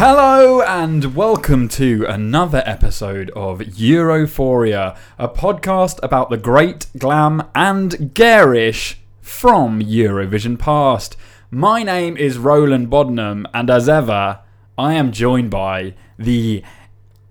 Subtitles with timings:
[0.00, 8.14] Hello and welcome to another episode of Europhoria, a podcast about the great, glam, and
[8.14, 11.16] garish from Eurovision past.
[11.50, 14.38] My name is Roland Bodnam, and as ever,
[14.78, 16.62] I am joined by the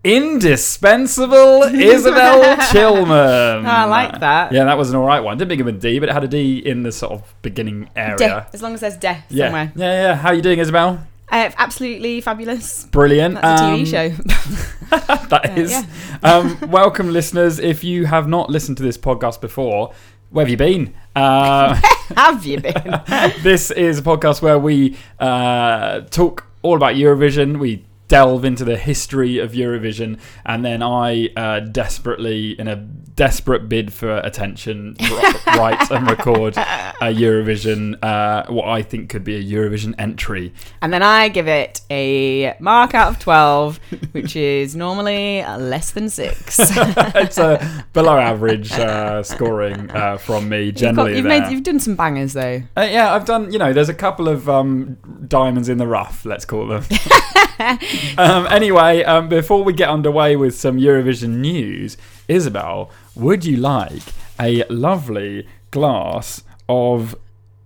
[0.04, 3.66] indispensable Isabel Chilman.
[3.66, 4.52] Oh, I like that.
[4.52, 5.38] Yeah, that was an alright one.
[5.38, 8.18] Didn't begin with D, but it had a D in the sort of beginning area.
[8.18, 9.46] De, as long as there's de yeah.
[9.46, 9.72] somewhere.
[9.74, 10.16] yeah, yeah.
[10.16, 11.08] How you doing, Isabel?
[11.30, 12.86] Uh, absolutely fabulous.
[12.86, 13.36] Brilliant.
[13.36, 14.10] That's a Um, TV show.
[15.30, 15.72] that is.
[15.72, 15.84] yeah.
[16.24, 17.60] um, welcome, listeners.
[17.60, 19.94] If you have not listened to this podcast before,
[20.30, 20.94] where have you been?
[21.16, 21.74] Uh,
[22.16, 23.02] Have you been?
[23.44, 27.60] this is a podcast where we uh, talk all about Eurovision.
[27.60, 33.68] We delve into the history of Eurovision, and then I uh, desperately, in a desperate
[33.68, 34.96] bid for attention,
[35.48, 40.54] write and record a Eurovision, uh, what I think could be a Eurovision entry.
[40.82, 43.80] and then I give it a mark out of 12,
[44.12, 46.60] which is normally less than six.
[46.60, 51.16] it's a below average uh, scoring uh, from me You've, got- generally.
[51.18, 52.62] you've, made, you've done some bangers though.
[52.78, 53.52] Uh, yeah, I've done.
[53.52, 56.26] You know, there's a couple of um, diamonds in the rough.
[56.26, 56.84] Let's call them.
[58.18, 64.04] um, anyway, um, before we get underway with some Eurovision news, Isabel, would you like
[64.40, 67.16] a lovely glass of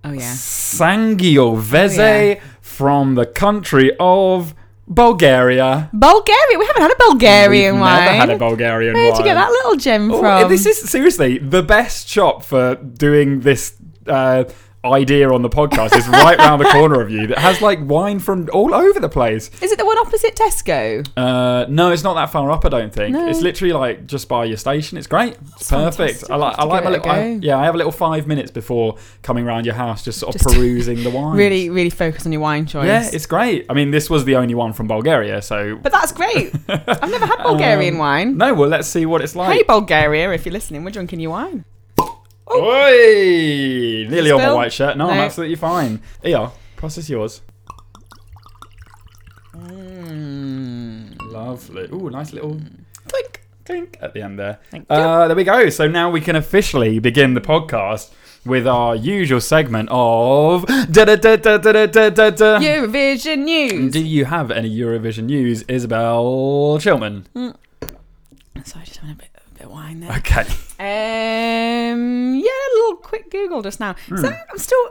[0.04, 0.34] Oh yeah.
[0.34, 2.40] Sangiovese Oh, yeah.
[2.62, 4.54] from the country of
[4.88, 5.90] Bulgaria?
[5.94, 6.58] Bulgaria.
[6.60, 8.06] We haven't had a Bulgarian We've wine.
[8.06, 9.20] Never had a Bulgarian Where'd wine.
[9.22, 10.50] you get that little gem Oh, from?
[10.50, 13.76] This is seriously the best shop for doing this
[14.08, 14.46] uh,
[14.84, 15.96] idea on the podcast.
[15.96, 19.10] is right round the corner of you that has like wine from all over the
[19.10, 19.50] place.
[19.62, 21.08] Is it the one opposite Tesco?
[21.16, 22.66] Uh, no, it's not that far up.
[22.66, 23.28] I don't think No.
[23.28, 24.98] it's literally like just by your station.
[24.98, 25.34] It's great.
[25.54, 26.24] It's, It's perfect.
[26.32, 26.58] I like.
[26.58, 27.10] I like my little.
[27.10, 30.36] I, yeah, I have a little five minutes before coming around your house, just sort
[30.36, 31.38] of Just perusing the wine.
[31.38, 32.88] Really, really focus on your wine choice.
[32.88, 33.66] Yeah, it's great.
[33.70, 35.78] I mean, this was the only one from Bulgaria, so.
[35.82, 36.54] But that's great.
[36.68, 38.38] I've never had Bulgarian Um, wine.
[38.38, 39.56] No, well, let's see what it's like.
[39.58, 41.66] Hey Bulgaria, if you're listening, we're drinking your wine.
[42.54, 42.70] Oh.
[42.70, 44.08] Oi!
[44.10, 44.40] Nearly Still?
[44.40, 44.98] on my white shirt.
[44.98, 46.02] No, no, I'm absolutely fine.
[46.26, 47.42] ER, process yours.
[49.56, 51.32] Mm.
[51.32, 51.88] Lovely.
[51.94, 52.84] Ooh, nice little mm.
[53.08, 54.60] twink, twink at the end there.
[54.90, 55.70] Uh, there we go.
[55.70, 58.12] So now we can officially begin the podcast
[58.46, 60.66] with our usual segment of.
[62.60, 63.94] Eurovision news.
[63.94, 67.28] Do you have any Eurovision news, Isabel Chilman?
[67.34, 67.56] Mm.
[68.66, 69.31] So I just want a bit
[69.72, 70.12] wine there.
[70.18, 70.42] Okay.
[70.80, 73.96] Um, yeah, a little quick Google just now.
[74.08, 74.18] Hmm.
[74.18, 74.90] So I'm still,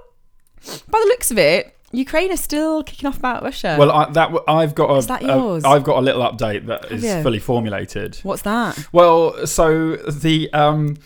[0.88, 3.76] by the looks of it, Ukraine is still kicking off about Russia.
[3.78, 5.64] Well, I, that I've got a, Is that yours?
[5.64, 8.16] I've got a little update that is fully formulated.
[8.22, 8.86] what's that?
[8.92, 10.96] Well, so the um,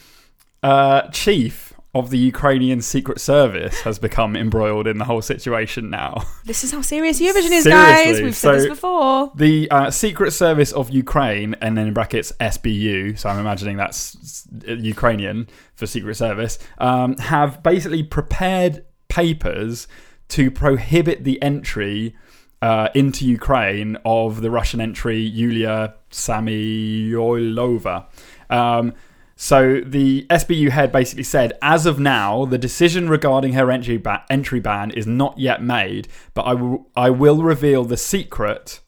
[0.63, 6.25] uh, chief of the Ukrainian Secret Service has become embroiled in the whole situation now.
[6.45, 8.21] This is how serious Eurovision is, guys.
[8.21, 9.33] We've said this before.
[9.35, 14.47] The uh, Secret Service of Ukraine, and then in brackets SBU, so I'm imagining that's
[14.67, 19.89] Ukrainian for Secret Service, um, have basically prepared papers
[20.29, 22.15] to prohibit the entry
[22.61, 28.07] uh, into Ukraine of the Russian entry Yulia Samoylova.
[28.51, 28.95] Um,
[29.45, 34.25] so the SBU head basically said, as of now, the decision regarding her entry, ba-
[34.31, 38.81] entry ban is not yet made, but I will I will reveal the secret.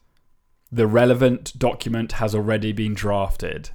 [0.71, 3.69] The relevant document has already been drafted.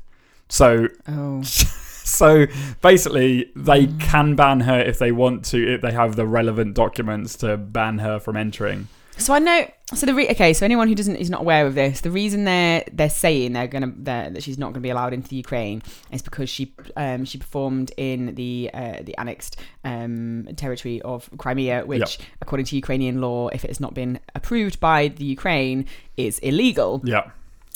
[0.49, 1.43] So Oh.
[1.43, 2.47] so
[2.81, 4.01] basically, they mm.
[4.01, 7.99] can ban her if they want to, if they have the relevant documents to ban
[7.99, 8.89] her from entering.
[9.23, 9.71] So I know.
[9.95, 10.53] So the re- okay.
[10.53, 13.67] So anyone who doesn't is not aware of this, the reason they're they're saying they're
[13.67, 17.25] gonna they're, that she's not gonna be allowed into the Ukraine is because she um
[17.25, 23.21] she performed in the uh, the annexed um territory of Crimea, which according to Ukrainian
[23.21, 27.01] law, if it has not been approved by the Ukraine, is illegal.
[27.05, 27.31] Yeah.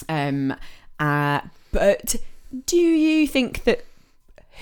[0.08, 0.54] Um,
[0.98, 1.40] uh,
[1.72, 2.16] but
[2.66, 3.84] do you think that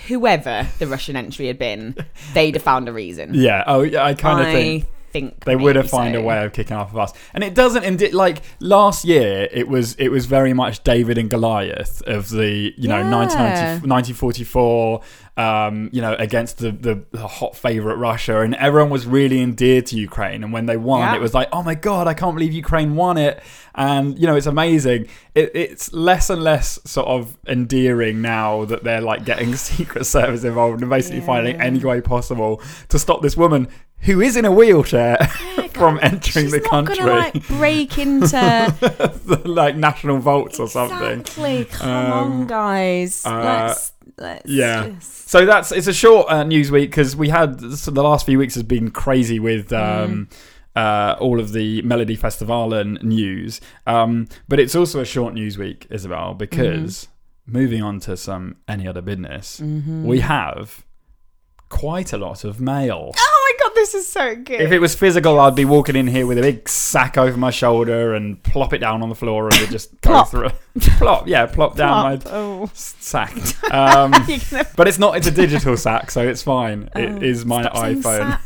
[0.08, 1.94] whoever the Russian entry had been,
[2.34, 3.34] they'd have found a reason?
[3.44, 3.64] Yeah.
[3.66, 4.04] Oh, yeah.
[4.04, 6.90] I kind of think think they would have maybe found a way of kicking off
[6.90, 7.12] of us.
[7.34, 9.48] And it doesn't indi- like last year.
[9.60, 13.10] It was it was very much David and Goliath of the you know Yeah.
[13.10, 15.00] 1990, 1944.
[15.36, 19.86] Um, you know against the, the the hot favorite Russia, and everyone was really endeared
[19.86, 20.44] to Ukraine.
[20.44, 21.16] And when they won, Yeah.
[21.16, 23.42] it was like, oh my god, I can't believe Ukraine won it.
[23.74, 25.08] And you know it's amazing.
[25.34, 30.44] It, it's less and less sort of endearing now that they're like getting Secret Service
[30.44, 33.66] involved and basically finding any way possible to stop this woman
[34.04, 35.16] who is in a wheelchair
[35.72, 38.30] from entering She's the not country, gonna like break into
[39.26, 41.20] the, like national vaults or something.
[41.20, 41.64] exactly.
[41.66, 43.24] Come Um, on, guys.
[43.26, 44.88] uh, let's let's yeah.
[44.90, 48.24] just- So that's it's a short uh, news week because we had so the last
[48.26, 50.28] few weeks has been crazy with um,
[50.76, 53.60] uh, all of the Melodifestivalen news.
[53.86, 57.08] Um, but it's also a short news week, Isabel, because
[57.46, 60.06] moving on to some any other business, Mm-hmm.
[60.06, 60.84] we have
[61.68, 63.12] quite a lot of mail.
[63.74, 64.60] This is so good.
[64.60, 67.50] If it was physical, I'd be walking in here with a big sack over my
[67.50, 70.50] shoulder and plop it down on the floor and it just go through.
[70.98, 72.32] plop, yeah, plop down Plop.
[72.32, 72.70] my oh.
[72.74, 73.32] sack.
[73.74, 75.16] Um, gonna- but it's not.
[75.16, 76.88] It's a digital sack, so it's fine.
[76.94, 78.38] Oh, it is my iPhone.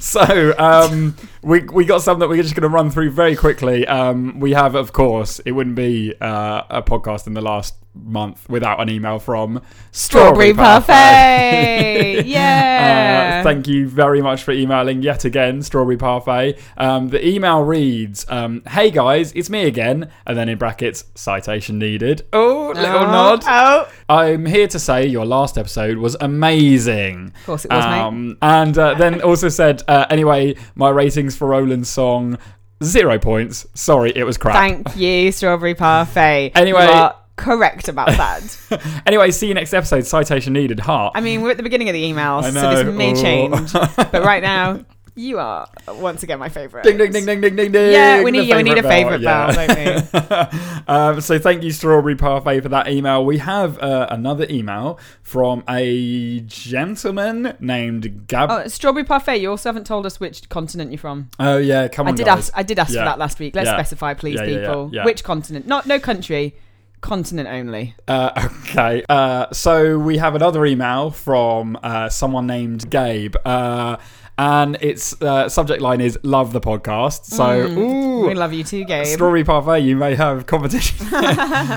[0.00, 3.86] so um, we we got some that we're just going to run through very quickly.
[3.86, 7.74] Um, we have, of course, it wouldn't be uh, a podcast in the last
[8.04, 9.60] month without an email from
[9.92, 10.92] Strawberry Parfait.
[10.92, 12.22] parfait.
[12.26, 13.38] Yeah.
[13.40, 16.58] Uh, thank you very much for emailing yet again, Strawberry Parfait.
[16.76, 21.78] Um, the email reads, um, "Hey guys, it's me again," and then in brackets, citation
[21.78, 22.26] needed.
[22.32, 23.42] Oh, little Oh, nod.
[23.46, 23.88] Oh.
[24.08, 27.32] I'm here to say your last episode was amazing.
[27.40, 28.00] Of course it was, mate.
[28.00, 32.38] Um, and uh, then also said, uh, anyway, my ratings for Roland's song
[32.82, 33.66] zero points.
[33.74, 34.56] Sorry, it was crap.
[34.56, 36.52] Thank you, Strawberry Parfait.
[36.54, 39.02] Anyway- correct about that.
[39.06, 40.06] anyway, see you next episode.
[40.06, 40.80] Citation needed.
[40.80, 41.12] Heart.
[41.16, 43.22] I mean, we're at the beginning of the email, so this may Oh.
[43.22, 43.72] change.
[43.96, 44.80] But right now,
[45.18, 46.84] you are once again my favourite.
[46.84, 47.92] Ding ding ding ding ding ding ding.
[47.92, 50.82] Yeah, we need- we need a favourite bell, yeah.
[50.88, 53.24] um, so thank you, Strawberry Parfait, for that email.
[53.24, 58.50] We have uh, another email from a gentleman named Gab.
[58.50, 59.36] Oh, Oh, Strawberry Parfait.
[59.38, 61.30] You also haven't told us which continent you're from.
[61.38, 62.12] Oh yeah, come on.
[62.14, 62.38] I did guys.
[62.50, 62.52] ask.
[62.56, 63.00] I did ask Yeah.
[63.00, 63.54] for that last week.
[63.54, 63.76] Let's Yeah.
[63.76, 64.90] specify, please, people.
[65.04, 65.66] Which continent?
[65.66, 66.54] Not no country.
[67.00, 67.94] Continent only.
[68.08, 69.04] Uh, okay.
[69.08, 73.36] Uh, so we have another email from uh, someone named Gabe.
[73.44, 73.96] Uh,
[74.38, 78.64] and its uh, subject line is "Love the podcast." So, Mm, ooh, we love you
[78.64, 79.06] too, Gabe.
[79.06, 81.06] Strawberry Parfait, you may have competition.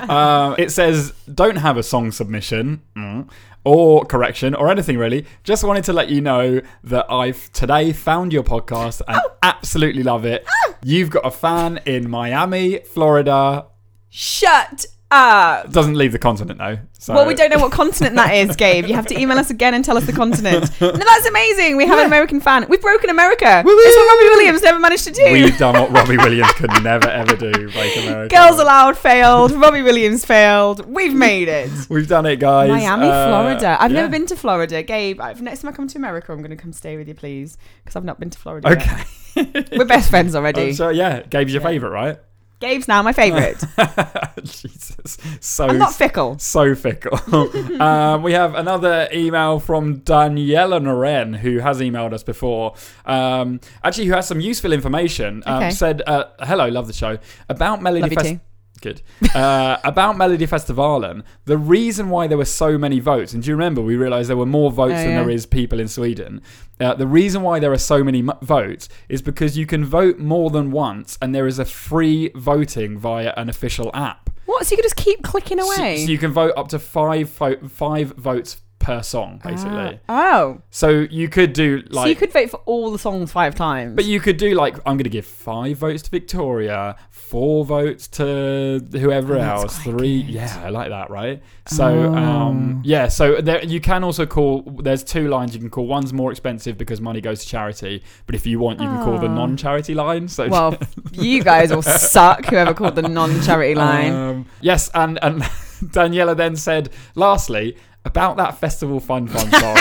[0.09, 3.29] um, it says, don't have a song submission mm,
[3.63, 5.25] or correction or anything really.
[5.45, 9.31] Just wanted to let you know that I've today found your podcast and Oh.
[9.41, 10.45] absolutely love it.
[10.83, 13.67] You've got a fan in Miami, Florida.
[14.09, 15.71] Shut up.
[15.71, 16.77] Doesn't leave the continent though.
[16.99, 17.13] So.
[17.13, 18.85] Well, we don't know what continent that is, Gabe.
[18.85, 20.69] You have to email us again and tell us the continent.
[20.81, 21.77] No, that's amazing.
[21.77, 22.65] We have an American fan.
[22.69, 23.61] We've broken America.
[23.65, 23.77] Woo-woo!
[23.79, 25.31] It's what Robbie Williams never managed to do.
[25.31, 27.51] We've done what Robbie Williams could never ever do.
[27.71, 28.35] Break America.
[28.35, 29.51] Girls Aloud failed.
[29.51, 30.85] Robbie Williams failed.
[30.85, 31.69] We've made it.
[31.89, 32.69] We've done it, guys.
[32.69, 33.77] Miami, Uh, Florida.
[33.79, 33.97] I've yeah.
[33.97, 34.83] never been to Florida.
[34.83, 37.13] Gabe, I've, next time I come to America, I'm going to come stay with you,
[37.15, 37.57] please.
[37.83, 39.05] Because I've not been to Florida yet.
[39.37, 39.65] Okay.
[39.77, 40.69] We're best friends already.
[40.69, 41.67] Oh, so yeah, Gabe's your Yeah.
[41.69, 42.19] favourite, right?
[42.59, 43.63] Gabe's now my favourite.
[44.43, 46.37] Jesus, so I'm not fickle.
[46.39, 47.17] so fickle.
[47.81, 52.75] um, we have another email from Daniela Noren, who has emailed us before.
[53.05, 55.41] Um, actually, who has some useful information.
[55.45, 55.71] Um, Okay.
[55.71, 57.17] Said, uh, "Hello, love the show
[57.49, 58.39] about Melody Love you Fest- too.
[58.79, 59.01] Good.
[59.35, 63.81] Uh, about Melodifestivalen, the reason why there were so many votes, and do you remember
[63.81, 65.19] we realised there were more votes Oh, than yeah.
[65.21, 66.41] there is people in Sweden?
[66.79, 70.17] Uh, the reason why there are so many m- votes is because you can vote
[70.17, 74.29] more than once, and there is a free voting via an official app.
[74.45, 74.65] What?
[74.65, 76.03] So you could just keep clicking away?
[76.05, 79.99] so you can vote up to five vo- five votes per song, basically.
[80.07, 80.39] Ah.
[80.39, 80.61] oh.
[80.69, 82.05] So you could do like.
[82.05, 83.95] so you could vote for all the songs five times.
[83.95, 88.07] But you could do like I'm going to give five votes to Victoria, four votes
[88.07, 90.23] to whoever Oh, that's else, quite three.
[90.23, 90.31] good.
[90.33, 91.09] Yeah, I like that.
[91.09, 91.43] Right.
[91.67, 92.15] So Oh.
[92.15, 94.61] um, yeah, so there you can also call.
[94.81, 95.85] There's two lines you can call.
[95.85, 99.17] One's more expensive because money goes to charity, but if you want, you can call
[99.19, 99.33] the Oh.
[99.35, 100.27] non-charity line.
[100.29, 100.77] So well,
[101.11, 102.45] you guys all suck.
[102.45, 104.13] Whoever called the non-charity line.
[104.13, 105.41] Um, yes, and and
[105.79, 107.77] Daniela then said, lastly,
[108.09, 109.77] about that festival fun fun song.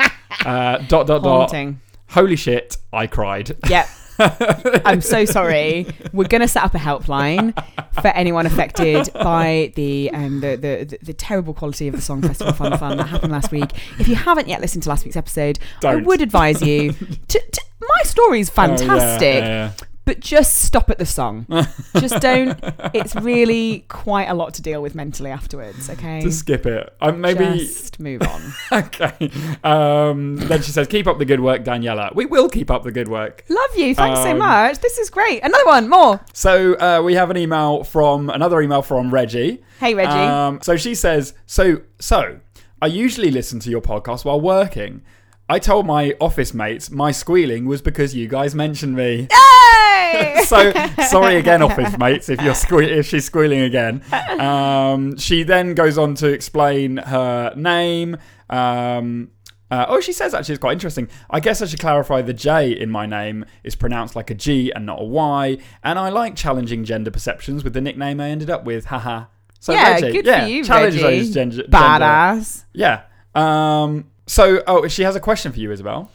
[0.44, 1.50] uh, dot dot dot.
[1.50, 1.80] Haunting.
[2.10, 2.76] Holy shit!
[2.92, 3.56] I cried.
[3.68, 3.88] Yep.
[4.84, 5.86] I'm so sorry.
[6.12, 7.54] We're gonna set up a helpline
[7.94, 12.52] for anyone affected by the um the, the, the, terrible quality of the song Festival
[12.52, 13.70] Fun Fun that happened last week.
[13.98, 16.04] If you haven't yet listened to last week's episode, I Don't.
[16.04, 19.72] would advise you to, to my story's Oh, yeah, fantastic, yeah,
[20.10, 21.46] but just stop at the song.
[22.00, 22.58] just don't
[22.92, 26.20] it's really quite a lot to deal with mentally afterwards, okay?
[26.20, 26.92] Just skip it.
[27.00, 28.52] Um, maybe just move on.
[28.72, 29.30] okay.
[29.62, 32.12] Um, then she says, "Keep up the good work, Daniela.
[32.12, 33.94] We will keep up the good work." Love you.
[33.94, 34.80] Thanks so Um, much.
[34.80, 35.44] This is great.
[35.44, 36.18] Another one, more.
[36.32, 39.62] So uh, we have an email from another email from Reggie.
[39.78, 40.10] Hey Reggie.
[40.10, 42.40] Um, so she says, "So so
[42.82, 45.02] I usually listen to your podcast while working."
[45.50, 49.26] I told my office mates my squealing was because you guys mentioned me.
[49.32, 50.42] Yay!
[50.44, 50.72] so
[51.08, 54.00] sorry again, office mates, if you're sque- if she's squealing again.
[54.38, 58.16] Um, she then goes on to explain her name.
[58.48, 59.32] Um,
[59.72, 61.08] uh, oh, she says actually it's quite interesting.
[61.28, 64.70] I guess I should clarify the J in my name is pronounced like a G
[64.70, 68.50] and not a Y, and I like challenging gender perceptions with the nickname I ended
[68.50, 68.84] up with.
[68.84, 69.24] Haha.
[69.58, 71.18] So yeah, Reggie, good yeah, for you, challenge Reggie.
[71.18, 72.66] those gender, gender- Badass.
[72.72, 73.02] Yeah.
[73.34, 76.08] Um, so, oh, she has a question for you, Isabel.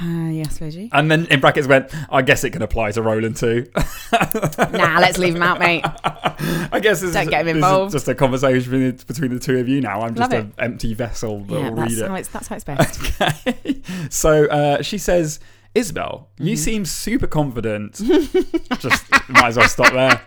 [0.00, 0.88] Uh, yes, Reggie.
[0.92, 3.66] And then in brackets went, I guess it can apply to Roland too.
[4.72, 5.84] nah, let's leave him out, mate.
[5.84, 7.92] I guess this, Don't is, get him involved.
[7.92, 10.00] just a conversation between, between the two of you now.
[10.00, 12.64] I'm just an empty vessel that Yeah, will that's read how, it's, that's how it's
[12.64, 13.20] best.
[13.20, 13.82] Okay.
[14.08, 15.38] So uh, she says,
[15.74, 16.56] Isabel, you Mm-hmm.
[16.56, 17.94] seem super confident.
[18.80, 20.20] just might as well stop there.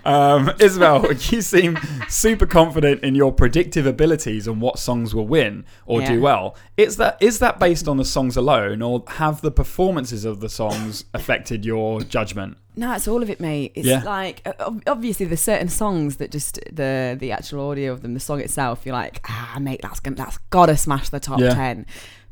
[0.04, 5.64] um, Isabel, you seem super confident in your predictive abilities and what songs will win
[5.86, 6.56] or do well.
[6.76, 10.48] Is that is that based on the songs alone, or have the performances of the
[10.48, 12.56] songs affected your judgment?
[12.76, 13.72] No, it's all of it, mate.
[13.74, 14.02] It's Yeah.
[14.02, 14.46] like
[14.86, 18.86] obviously there's certain songs that just the the actual audio of them, the song itself,
[18.86, 21.54] you're like, ah, mate, that's gonna that's gotta smash the top Yeah.
[21.54, 21.84] ten.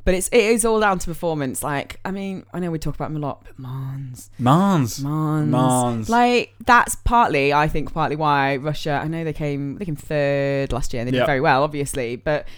[0.09, 1.63] But it's it is all down to performance.
[1.63, 5.01] Like, I mean, I know we talk about them a lot, but Mons, Mans.
[5.03, 6.09] Mons, Mons.
[6.09, 8.99] like that's partly, I think, partly why Russia.
[9.05, 11.03] I know they came they came third last year.
[11.03, 12.49] and They did very well, obviously, but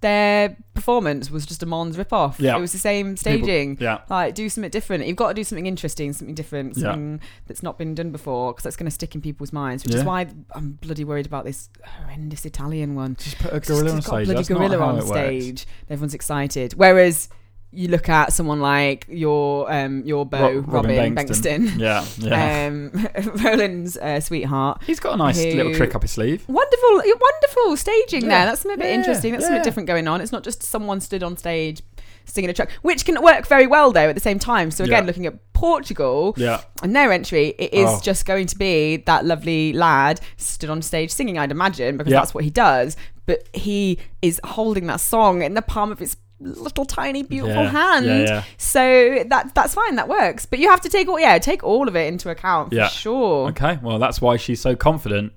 [0.00, 2.40] their performance was just a Mons rip off.
[2.40, 2.56] Yeah.
[2.56, 3.76] It was the same People- staging.
[3.80, 3.98] yeah.
[4.08, 5.06] Like, do something different.
[5.06, 6.84] You've got to do something interesting, something different, Yeah.
[6.92, 9.84] something that's not been done before, because that's going to stick in people's minds.
[9.84, 10.00] Which Yeah.
[10.00, 13.16] is why I'm bloody worried about this horrendous Italian one.
[13.20, 15.10] Just put a gorilla on just got a bloody gorilla on it works.
[15.10, 15.66] stage.
[15.90, 16.72] Everyone's excited.
[16.74, 17.28] Whereas
[17.72, 21.76] you look at someone like your um your beau Ro- Robin, Bengtsson.
[21.78, 22.66] Yeah, yeah.
[22.66, 22.90] Um,
[23.44, 24.82] Roland's uh, sweetheart.
[24.86, 26.44] He's got a nice who- little trick up his sleeve.
[26.48, 28.28] Wonderful, wonderful staging Yeah.
[28.28, 28.46] there.
[28.46, 29.32] That's a bit Yeah, interesting.
[29.32, 29.56] That's yeah.
[29.58, 30.20] bit different going on.
[30.20, 31.82] It's not just someone stood on stage
[32.24, 34.70] singing a track, which can work very well though at the same time.
[34.70, 35.06] So again, Yeah.
[35.06, 38.00] looking at Portugal Yeah, and their entry, it is Oh.
[38.02, 41.38] just going to be that lovely lad stood on stage singing.
[41.38, 42.20] I'd imagine because Yeah.
[42.20, 42.96] that's what he does.
[43.26, 47.70] But he is holding that song in the palm of his little tiny beautiful Yeah,
[47.70, 48.06] hand.
[48.06, 48.44] yeah, yeah.
[48.56, 49.96] So that that's fine.
[49.96, 50.46] That works.
[50.46, 52.88] But you have to take all yeah take all of it into account for Yeah.
[52.88, 53.48] sure.
[53.50, 55.32] Okay, well, that's why she's so confident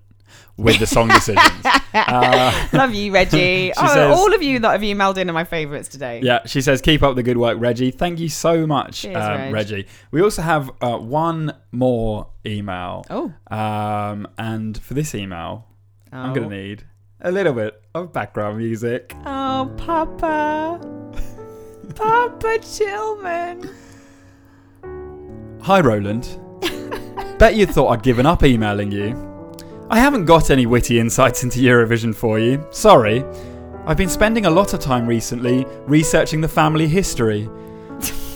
[0.57, 1.65] with the song decisions.
[1.95, 3.71] Uh, Love you, Reggie.
[3.77, 6.21] oh, says- all of you that have emailed in are my favourites today.
[6.23, 7.91] yeah, she says, keep up the good work, Reggie.
[7.91, 9.53] Thank you so much, Cheers, um, Reg.
[9.53, 9.87] Reggie.
[10.09, 13.05] We also have uh, one more email.
[13.11, 13.31] Oh.
[13.55, 15.67] Um, and for this email,
[16.11, 16.33] I'm Oh.
[16.33, 16.83] going to need
[17.23, 19.15] a little bit of background music.
[19.25, 20.79] Oh, Papa.
[21.95, 23.69] Papa Chilman.
[25.61, 26.37] Hi, Roland.
[27.39, 29.29] Bet you thought I'd given up emailing you.
[29.89, 32.65] I haven't got any witty insights into Eurovision for you.
[32.71, 33.23] Sorry.
[33.85, 37.49] I've been spending a lot of time recently researching the family history.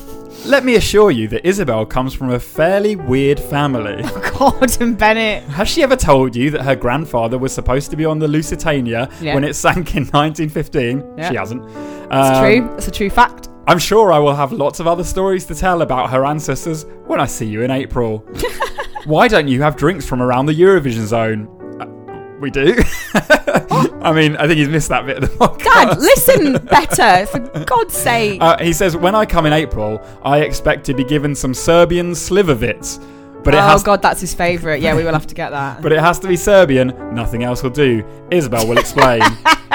[0.47, 4.01] Let me assure you that Isabel comes from a fairly weird family.
[4.37, 5.43] Gordon Bennett.
[5.43, 9.09] Has she ever told you that her grandfather was supposed to be on the Lusitania
[9.19, 9.35] Yeah.
[9.35, 11.03] when it sank in 1915?
[11.17, 11.29] Yeah.
[11.29, 11.65] She hasn't.
[11.65, 11.75] It's
[12.11, 12.75] Um, true.
[12.77, 13.49] It's a true fact.
[13.67, 17.19] I'm sure I will have lots of other stories to tell about her ancestors when
[17.19, 18.19] I see you in April.
[19.05, 21.49] Why don't you have drinks from around the Eurovision zone?
[22.39, 22.75] We do.
[23.13, 25.63] I mean, I think he's missed that bit of the podcast.
[25.63, 28.41] Dad, listen better, for God's sake.
[28.41, 32.11] Uh, he says, when I come in April, I expect to be given some Serbian
[32.11, 33.03] slivovitz.
[33.43, 34.81] But it oh, has God, that's his favourite.
[34.81, 35.81] Yeah, we will have to get that.
[35.81, 36.89] but it has to be Serbian.
[37.13, 38.05] Nothing else will do.
[38.29, 39.21] Isabel will explain.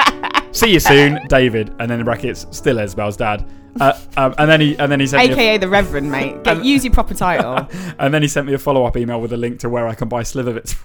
[0.51, 1.73] See you soon, David.
[1.79, 3.45] And then in brackets, still Isabel's dad.
[3.79, 6.43] Uh, um, and then he and then he sent me a, AKA the Reverend, mate.
[6.43, 7.67] Get, use your proper title.
[7.97, 9.95] and then he sent me a follow up email with a link to where I
[9.95, 10.75] can buy Slivovitz.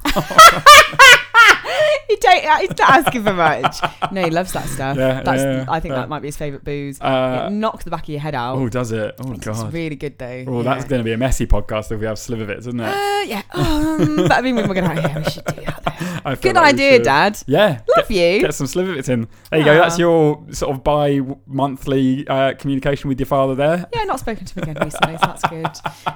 [2.08, 3.76] he don't, he's not asking for much.
[4.12, 4.96] No, he loves that stuff.
[4.96, 6.00] Yeah, That's, yeah, I think yeah.
[6.00, 6.98] that might be his favourite booze.
[7.00, 8.56] Uh, it knocks the back of your head out.
[8.56, 9.14] oh, does it?
[9.18, 9.72] Oh It's god.
[9.72, 10.44] really good though.
[10.46, 10.62] Oh, yeah.
[10.62, 12.84] that's going to be a messy podcast if we have Slivovitz, isn't it?
[12.86, 13.42] Uh, yeah.
[13.52, 16.22] Um, but I mean, when we're going to, yeah, we should do that.
[16.24, 16.36] Then.
[16.40, 17.02] Good like idea.
[17.02, 17.38] Dad.
[17.46, 17.80] Yeah.
[17.96, 18.40] Love you.
[18.40, 19.28] Get some Slivovitz in.
[19.50, 19.74] There you go.
[19.74, 23.86] That's your sort of bi-monthly uh, communication with your father there.
[23.92, 25.66] Yeah, not spoken to him again recently, so that's good.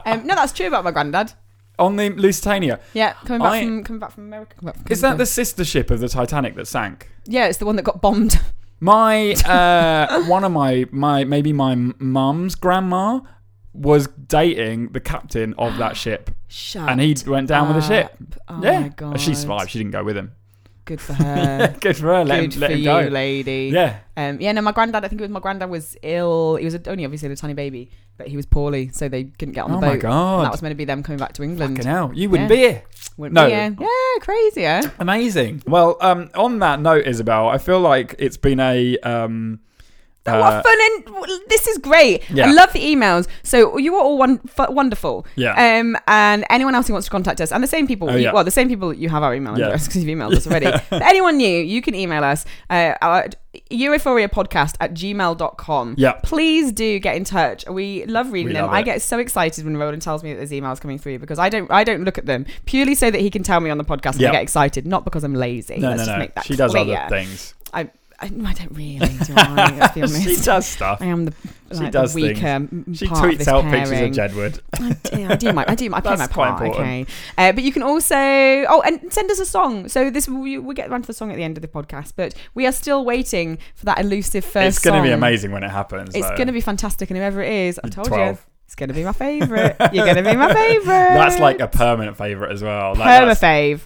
[0.07, 1.33] Um, no, that's true about my granddad.
[1.79, 2.79] On the Lusitania.
[2.93, 4.55] Yeah, coming back I- from coming back from America.
[4.57, 7.11] Coming back from Is that the sister ship of the Titanic that sank?
[7.25, 8.39] Yeah, it's the one that got bombed.
[8.81, 13.21] My uh, one of my my maybe my mum's grandma
[13.73, 16.89] was dating the captain of that ship, Shut.
[16.91, 18.13] and he went down with the ship.
[18.13, 18.39] up.
[18.49, 19.21] Oh yeah, my god.
[19.21, 19.71] she survived.
[19.71, 20.33] She didn't go with him.
[20.85, 21.77] Good for her.
[21.81, 22.25] Good for her.
[22.25, 23.01] Let Good him, let for him you, go.
[23.03, 23.71] lady.
[23.73, 23.99] Yeah.
[24.17, 25.05] Um, yeah, no, my granddad.
[25.05, 26.57] I think it was my granddad was ill.
[26.57, 29.63] He was only obviously a tiny baby, but he was poorly, so they couldn't get
[29.65, 29.87] on the Oh boat.
[29.87, 30.45] my And god.
[30.47, 31.77] that was meant to be them coming back to England.
[31.77, 32.11] Fucking hell.
[32.13, 32.57] You wouldn't Yeah.
[32.57, 32.83] be here.
[33.17, 33.45] Wouldn't No.
[33.47, 34.83] be, Yeah, yeah, crazy, yeah.
[34.99, 35.63] Amazing.
[35.67, 39.61] Well, um, on that note, Isabel, I feel like it's been a um,
[40.25, 40.79] Oh, uh, what fun
[41.27, 42.23] and this is great.
[42.31, 42.47] Yeah.
[42.49, 43.27] I love the emails.
[43.43, 45.27] So you are all one, f- wonderful.
[45.35, 45.53] Yeah.
[45.81, 48.23] Um, and anyone else who wants to contact us, and the same people, Oh, you-
[48.25, 48.33] yeah.
[48.33, 49.67] well, the same people you have our email Yeah.
[49.67, 50.67] address because you've emailed us already.
[50.91, 53.35] but anyone new, you can email us uh, at
[53.71, 55.95] europhoriapodcast at gmail.com.
[55.99, 56.13] Yeah.
[56.23, 57.67] Please do get in touch.
[57.69, 58.67] We love reading We them.
[58.67, 61.39] love I get so excited when Roland tells me that there's emails coming through because
[61.39, 63.79] I don't I don't look at them purely so that he can tell me on
[63.79, 64.29] the podcast and Yeah.
[64.31, 65.79] I get excited, not because I'm lazy.
[65.79, 66.19] no, Let's no, just no.
[66.19, 66.97] make that She does clear.
[66.99, 67.55] other things.
[67.75, 67.91] I
[68.23, 69.77] I, I don't really, do I?
[69.79, 70.23] Let's be honest.
[70.23, 71.03] she does stuff.
[71.03, 71.35] I am the,
[71.77, 72.35] She does the things.
[72.39, 74.13] weaker m- She part tweets out pairing.
[74.15, 74.61] pictures of Jedward.
[74.75, 76.71] I do, I do my, I do, my- I play my That's quite part.
[76.77, 79.89] Okay, uh, but you can also, oh, and send us a song.
[79.89, 82.13] So this we we get around to the song at the end of the podcast,
[82.15, 84.77] but we are still waiting for that elusive first.
[84.77, 86.15] It's going to be amazing when it happens.
[86.15, 88.95] It's going to be fantastic, and whoever it is, I told you, it's going to
[88.95, 89.77] be my favorite.
[89.93, 90.87] You're going to be my favorite.
[90.87, 92.95] That's like a permanent favourite as well.
[92.95, 93.81] Like perma fave.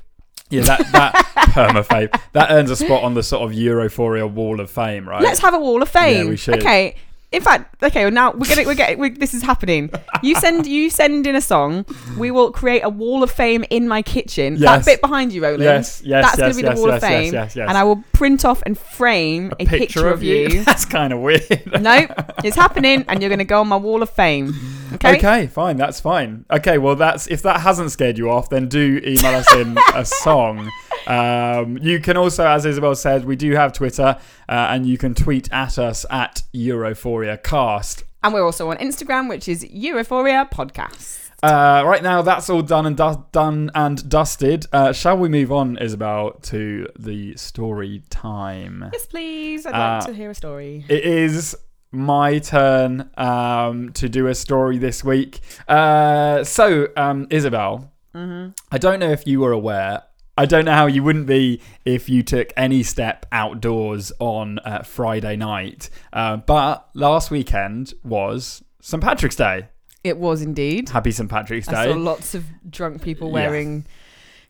[0.50, 1.14] Yeah, that that
[1.52, 5.22] perma fave that earns a spot on the sort of Europhoria Wall of Fame, right?
[5.22, 6.24] Let's have a wall of fame.
[6.24, 6.58] Yeah, we should.
[6.58, 6.94] Okay.
[7.32, 8.04] In fact, okay.
[8.04, 9.90] Well, now we're gonna we're getting we're, this is happening.
[10.22, 11.84] You send you send in a song.
[12.16, 14.56] We will create a wall of fame in my kitchen.
[14.60, 15.62] That bit behind you, Roland.
[15.62, 17.68] yes, yes, That's yes, gonna be yes, the wall yes, of fame, yes, yes, yes.
[17.68, 20.62] and I will print off and frame a, picture, of you.
[20.64, 21.42] That's kind of weird.
[21.80, 22.10] nope,
[22.44, 24.54] it's happening, and you're gonna go on my wall of fame.
[24.94, 25.16] Okay.
[25.16, 26.44] Okay, fine, that's fine.
[26.50, 30.04] Okay, well, that's if that hasn't scared you off, then do email us in a
[30.04, 30.70] song.
[31.06, 34.16] Um, you can also, as Isabel said, we do have Twitter,
[34.48, 38.02] uh, and you can tweet at us at EurophoriaCast.
[38.22, 41.22] And we're also on Instagram, which is Europhoria Podcast.
[41.42, 44.66] Uh, right now, that's all done and du- done and dusted.
[44.72, 48.88] Uh, shall we move on, Isabel, to the story time?
[48.92, 49.66] Yes, please.
[49.66, 50.84] I'd Uh, like to hear a story.
[50.88, 51.54] It is
[51.92, 55.40] my turn um, to do a story this week.
[55.68, 58.52] Uh, so, um, Isabel, Mm-hmm.
[58.72, 60.02] I don't know if you were aware.
[60.38, 64.82] I don't know how you wouldn't be if you took any step outdoors on uh,
[64.82, 65.88] Friday night.
[66.12, 69.02] Uh, but last weekend was St.
[69.02, 69.68] Patrick's Day.
[70.04, 70.90] It was indeed.
[70.90, 71.28] Happy St.
[71.28, 71.74] Patrick's Day.
[71.76, 73.32] I saw lots of drunk people Yeah.
[73.34, 73.86] wearing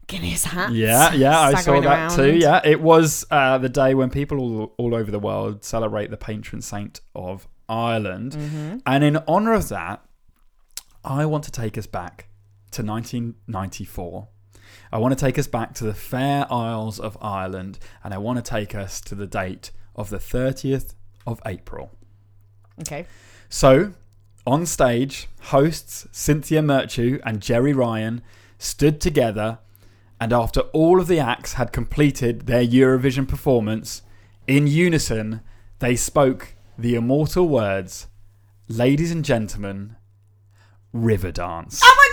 [0.09, 0.73] Guinness hats.
[0.73, 2.11] Yeah, yeah, I saw that around.
[2.17, 2.37] too.
[2.37, 6.17] Yeah, it was uh, the day when people all, all over the world celebrate the
[6.17, 8.33] patron saint of Ireland.
[8.33, 8.83] Mhm.
[8.87, 10.05] And in honour of that,
[11.05, 12.29] I want to take us back
[12.73, 14.29] to 1994.
[14.93, 18.37] I want to take us back to the Fair Isles of Ireland, and I want
[18.37, 20.95] to take us to the date of the 30th
[21.27, 21.93] of April.
[22.81, 23.07] Okay.
[23.49, 23.93] So,
[24.47, 28.23] on stage, hosts Cynthia Merchu and Gerry Ryan
[28.59, 29.59] stood together,
[30.21, 34.03] and after all of the acts had completed their Eurovision performance,
[34.47, 35.41] in unison,
[35.81, 38.07] they spoke the immortal words
[38.69, 39.95] Ladies and gentlemen,
[40.93, 41.81] Riverdance.
[41.85, 42.06] Oh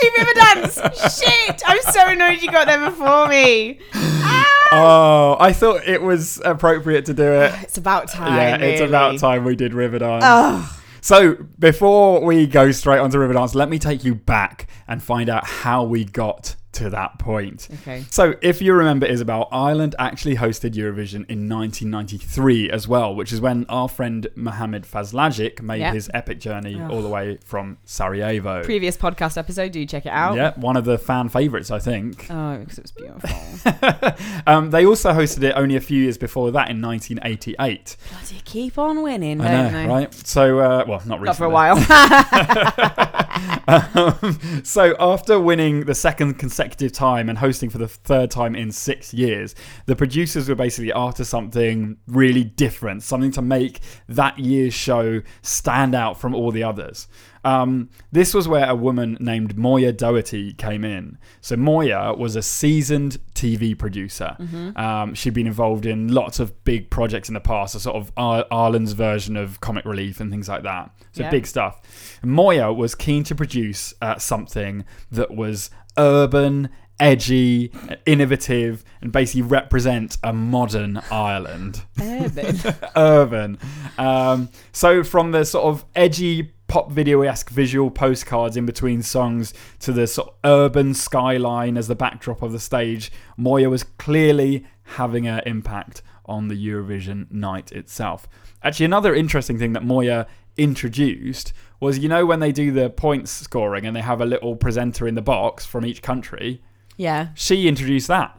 [0.00, 1.18] do river dance!
[1.18, 1.62] Shit!
[1.66, 3.78] I'm so annoyed you got there before me.
[3.94, 4.44] Ah!
[4.70, 7.54] Oh, I thought it was appropriate to do it.
[7.62, 8.36] It's about time.
[8.36, 10.20] yeah, it's about time we did Riverdance.
[10.22, 10.74] Ugh.
[11.00, 15.46] So, before we go straight onto Riverdance, let me take you back and find out
[15.46, 17.68] how we got to that point.
[17.82, 18.04] Okay.
[18.10, 23.40] So, if you remember, Isabel, Ireland actually hosted Eurovision in 1993 as well, which is
[23.40, 25.92] when our friend Mohamed Fazlagic made Yeah.
[25.92, 26.90] his epic journey Ugh.
[26.90, 28.62] all the way from Sarajevo.
[28.64, 30.36] Previous podcast episode, do check it out.
[30.36, 32.26] Yeah, one of the fan favourites, I think.
[32.30, 34.42] Oh, because it was beautiful.
[34.46, 37.96] um, they also hosted it only a few years before that in 1988.
[38.10, 39.88] Bloody keep on winning, I don't know, they?
[39.88, 40.14] right?
[40.14, 41.26] So, uh, well, not recently.
[41.26, 41.76] Not for a while.
[44.62, 49.12] so after winning the second consecutive time and hosting for the third time in six
[49.12, 49.54] years,
[49.86, 55.94] the producers were basically after something really different, something to make that year's show stand
[55.94, 57.08] out from all the others.
[57.44, 61.18] Um, this was where a woman named Moya Doherty came in.
[61.40, 64.36] So Moya was a seasoned TV producer.
[64.76, 68.12] Um, she'd been involved in lots of big projects in the past, a sort of
[68.18, 70.90] Ir- Ireland's version of Comic Relief and things like that.
[71.12, 71.30] So Yeah.
[71.30, 71.80] big stuff.
[72.24, 76.68] Moya was keen to produce uh, something that was urban,
[77.00, 77.70] edgy,
[78.06, 81.82] innovative, and basically represent a modern Ireland.
[82.00, 82.56] Urban.
[82.96, 83.58] urban.
[83.96, 89.52] Um, so from the sort of edgy pop video esque visual postcards in between songs
[89.80, 94.66] to the sort of urban skyline as the backdrop of the stage, Moya was clearly
[94.82, 98.28] having an impact on the Eurovision night itself.
[98.62, 100.26] Actually, another interesting thing that Moya
[100.58, 104.56] introduced was you know when they do the points scoring and they have a little
[104.56, 106.60] presenter in the box from each country
[106.96, 107.28] yeah.
[107.34, 108.36] she introduced that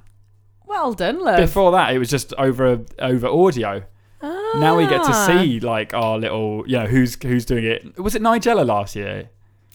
[0.66, 1.38] Well done, love.
[1.38, 3.84] before that it was just over over audio
[4.22, 5.28] now we get to Ah.
[5.28, 9.30] see like our little you know who's who's doing it was it nigella last year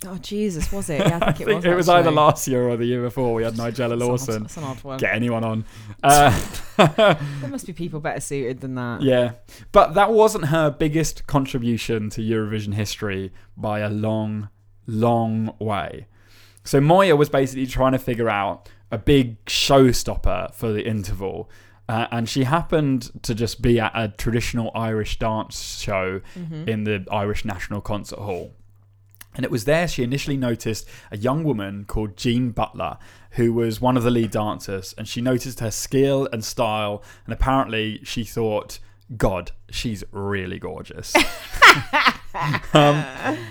[0.06, 0.98] Oh Jesus, was it?
[1.06, 1.64] Yeah, I think it was.
[1.64, 3.98] it was either last year or the year before we had nigella That's an odd-
[4.00, 4.98] lawson That's an odd one.
[4.98, 5.64] get anyone on
[6.02, 6.38] uh,
[6.76, 9.00] There must be people better suited than that.
[9.00, 9.32] yeah
[9.72, 14.50] but that wasn't her biggest contribution to eurovision history by a long
[14.86, 16.06] long way
[16.64, 21.48] so moya was basically trying to figure out a big showstopper for the interval
[21.88, 26.68] uh, and she happened to just be at a traditional irish dance show Mm-hmm.
[26.68, 28.52] in the Irish National Concert Hall.
[29.36, 32.98] And it was there she initially noticed a young woman called Jean Butler,
[33.32, 34.94] who was one of the lead dancers.
[34.96, 37.02] And she noticed her skill and style.
[37.26, 38.78] And apparently, she thought,
[39.16, 41.14] God, she's really gorgeous.
[42.72, 43.04] um,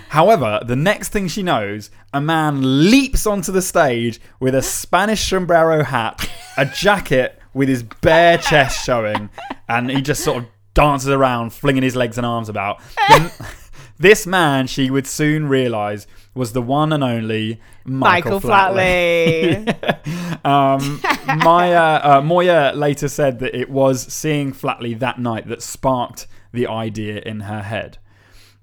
[0.08, 5.28] however, the next thing she knows, a man leaps onto the stage with a Spanish
[5.28, 9.30] sombrero hat, a jacket with his bare chest showing,
[9.68, 12.80] and he just sort of dances around, flinging his legs and arms about.
[13.08, 13.54] The-
[13.98, 20.44] this man, she would soon realise, was the one and only Michael, Michael Flatley.
[20.44, 21.00] um,
[21.38, 26.66] Maya, uh, Moya later said that it was seeing Flatley that night that sparked the
[26.66, 27.98] idea in her head.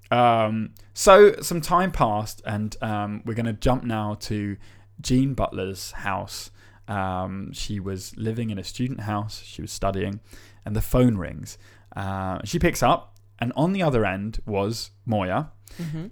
[0.09, 4.57] Um, so some time passed, and um, we're going to jump now to
[4.99, 6.51] Jean Butler's house.
[6.87, 9.41] Um, she was living in a student house.
[9.45, 10.19] She was studying,
[10.65, 11.57] and the phone rings.
[11.95, 15.51] Uh, she picks up, and on the other end was Moya.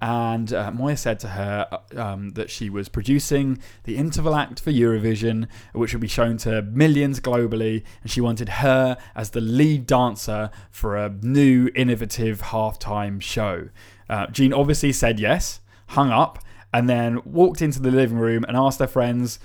[0.01, 4.61] And uh, Moya said to her uh, um, that she was producing the interval act
[4.61, 9.41] for Eurovision, which would be shown to millions globally, and she wanted her as the
[9.41, 13.67] lead dancer for a new, innovative halftime show.
[14.09, 16.39] Uh, Jean obviously said yes, hung up,
[16.73, 19.39] and then walked into the living room and asked her friends,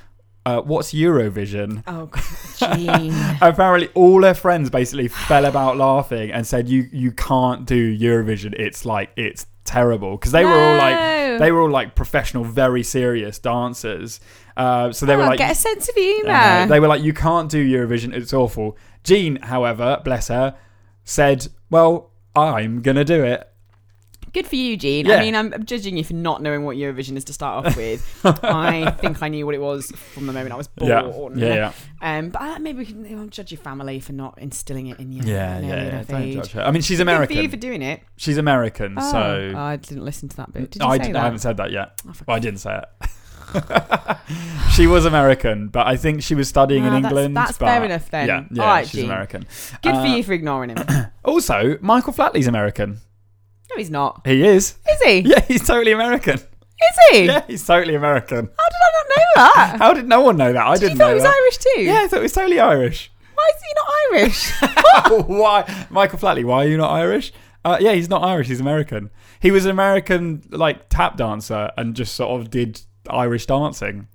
[0.46, 1.82] uh, What's Eurovision?
[1.86, 7.66] Oh, God, apparently all her friends basically fell about laughing and said you you can't
[7.66, 8.54] do Eurovision.
[8.58, 10.16] It's like it's terrible.
[10.16, 14.20] Because they were all like they were all like professional very serious dancers.
[14.56, 16.30] Uh, so they were Oh, like get a sense of humour.
[16.30, 16.68] I know.
[16.68, 18.14] they were like you can't do Eurovision.
[18.14, 18.76] It's awful.
[19.02, 20.56] Jean however bless her
[21.04, 23.46] said well I'm gonna do it
[24.34, 25.06] Good for you, Jean.
[25.06, 25.14] Yeah.
[25.16, 28.20] I mean, I'm judging you for not knowing what Eurovision is to start off with.
[28.44, 31.38] I think I knew what it was from the moment I was born.
[31.38, 34.36] yeah yeah Um, but uh, maybe we can we won't judge your family for not
[34.38, 35.22] instilling it in you.
[35.24, 36.02] yeah yeah, yeah.
[36.02, 36.34] don't age.
[36.34, 37.28] judge her I mean she's American.
[37.28, 38.02] Good for you for doing it.
[38.16, 40.72] she's American Oh, so I didn't listen to that bit.
[40.72, 41.20] Did you I, say that?
[41.20, 43.08] I haven't said that yet Oh, Well, I didn't say it.
[44.74, 47.36] she was American, but I think she was studying Ah, in that's- England.
[47.36, 48.26] that's but fair enough then.
[48.26, 49.04] Yeah, yeah right, she's.
[49.04, 49.46] American.
[49.82, 50.78] Good Uh, for you for ignoring him.
[51.24, 52.98] Also, Michael Flatley's American.
[53.76, 54.22] He's not.
[54.26, 54.76] He is.
[54.90, 55.18] Is he?
[55.20, 56.34] Yeah, he's totally American.
[56.34, 57.24] Is he?
[57.26, 58.46] Yeah, he's totally American.
[58.58, 59.76] How did I not know that?
[59.78, 60.66] How did no one know that?
[60.66, 61.34] I Did you didn't thought know he was that.
[61.42, 61.80] Irish too?
[61.82, 63.10] Yeah, I thought he was totally Irish.
[63.34, 65.26] Why is he not Irish?
[65.28, 66.44] why, Michael Flatley?
[66.44, 67.32] Why are you not Irish?
[67.64, 68.48] Uh, yeah, he's not Irish.
[68.48, 69.10] He's American.
[69.40, 74.08] He was an American like tap dancer and just sort of did Irish dancing.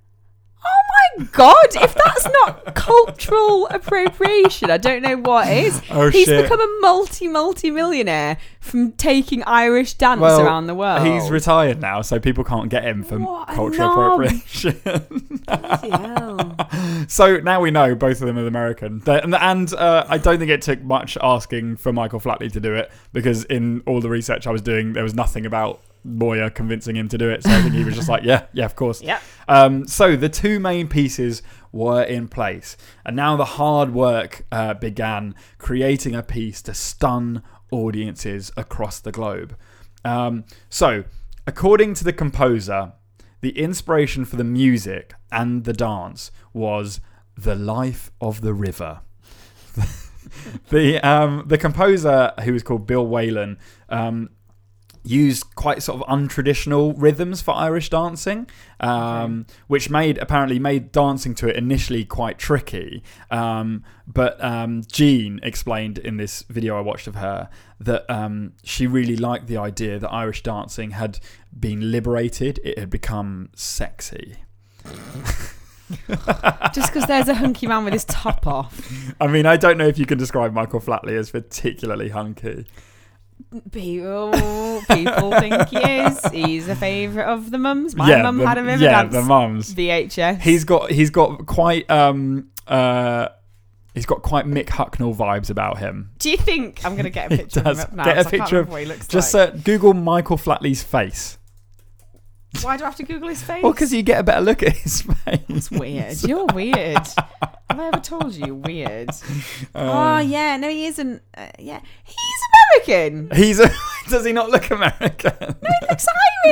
[1.17, 1.55] My god!
[1.75, 5.81] If that's not cultural appropriation, I don't know what is.
[5.89, 6.43] Oh, He's shit.
[6.43, 11.05] become a multi multi millionaire from taking Irish dance Well, around the world.
[11.05, 14.21] He's retired now, so people can't get him for What a cultural knob.
[14.21, 15.41] appropriation.
[15.45, 16.55] Bloody hell.
[17.07, 18.99] so now we know both of them are American.
[18.99, 22.59] They're- And, and uh, I don't think it took much asking for Michael Flatley to
[22.59, 26.49] do it because in all the research I was doing, there was nothing about Moya
[26.49, 27.43] convincing him to do it.
[27.43, 29.01] So I think he was just like, yeah, yeah, of course.
[29.01, 29.19] Yeah.
[29.47, 34.73] Um, so the two main pieces were in place, and now the hard work uh,
[34.73, 39.55] began creating a piece to stun audiences across the globe.
[40.03, 41.03] Um, so,
[41.45, 42.93] according to the composer,
[43.41, 46.99] the inspiration for the music and the dance was
[47.37, 49.01] the life of the river.
[50.69, 53.57] the um, the composer, who was called Bill Whelan,
[53.87, 54.29] um,
[55.03, 61.33] used quite sort of untraditional rhythms for Irish dancing, um, which made apparently made dancing
[61.35, 63.03] to it initially quite tricky.
[63.31, 68.87] Um, but um, Jean explained in this video I watched of her that um, she
[68.87, 71.19] really liked the idea that Irish dancing had
[71.57, 74.37] been liberated; it had become sexy.
[76.73, 78.91] Just because there's a hunky man with his top off.
[79.21, 82.65] I mean, I don't know if you can describe Michael Flatley as particularly hunky.
[83.71, 84.31] People,
[84.91, 86.23] people think he is.
[86.31, 87.95] He's a favourite of the mums.
[87.95, 89.73] My yeah, mum the, had him river yeah, the mums.
[89.73, 90.41] VHS.
[90.41, 93.29] He's got he's got quite um uh
[93.95, 96.11] he's got quite Mick Hucknall vibes about him.
[96.19, 97.79] Do you think I'm going to get a picture does.
[97.79, 98.13] of him up now?
[98.13, 99.49] Get a picture of- what he looks Just like.
[99.49, 101.37] uh, Google Michael Flatley's face.
[102.61, 103.61] Why do I have to Google his face?
[103.61, 105.39] Well, because you get a better look at his face.
[105.49, 106.23] It's weird.
[106.23, 106.97] You're weird.
[107.69, 109.11] Have I ever told you you're weird?
[109.75, 109.87] oh
[110.19, 111.21] Um, yeah, no, he isn't.
[111.37, 112.15] Uh, yeah, he's
[112.89, 113.29] American.
[113.35, 113.69] He's a,
[114.09, 115.33] does he not look American?
[115.39, 116.05] No, he looks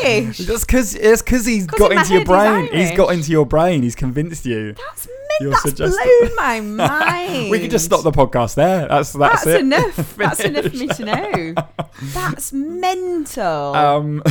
[0.03, 0.37] Irish.
[0.37, 2.69] Just because it's because he's 'Cause got in my into your head brain.
[2.71, 3.81] he's He's got into your brain.
[3.83, 4.73] He's convinced you.
[4.73, 5.07] That's
[5.39, 5.61] You're mint.
[5.63, 7.49] That's suggesting- blown my mind.
[7.51, 8.87] We could just stop the podcast there.
[8.87, 9.61] That's that's, That's it.
[9.61, 10.15] enough.
[10.15, 11.53] That's enough for me to know.
[12.13, 13.75] That's mental.
[13.75, 14.23] Um,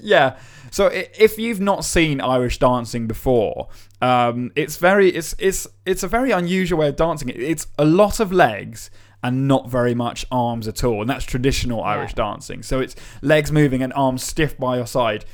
[0.00, 0.36] yeah.
[0.70, 3.68] So i- if you've not seen Irish dancing before,
[4.00, 7.28] um, it's very it's it's it's a very unusual way of dancing.
[7.28, 8.90] It- It's a lot of legs
[9.22, 12.62] and not very much arms at all, and that's traditional Irish dancing.
[12.62, 15.24] So it's legs moving and arms stiff by your side.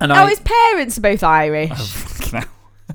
[0.00, 1.70] And Oh, I, his parents are both Irish.
[1.70, 2.48] Fucking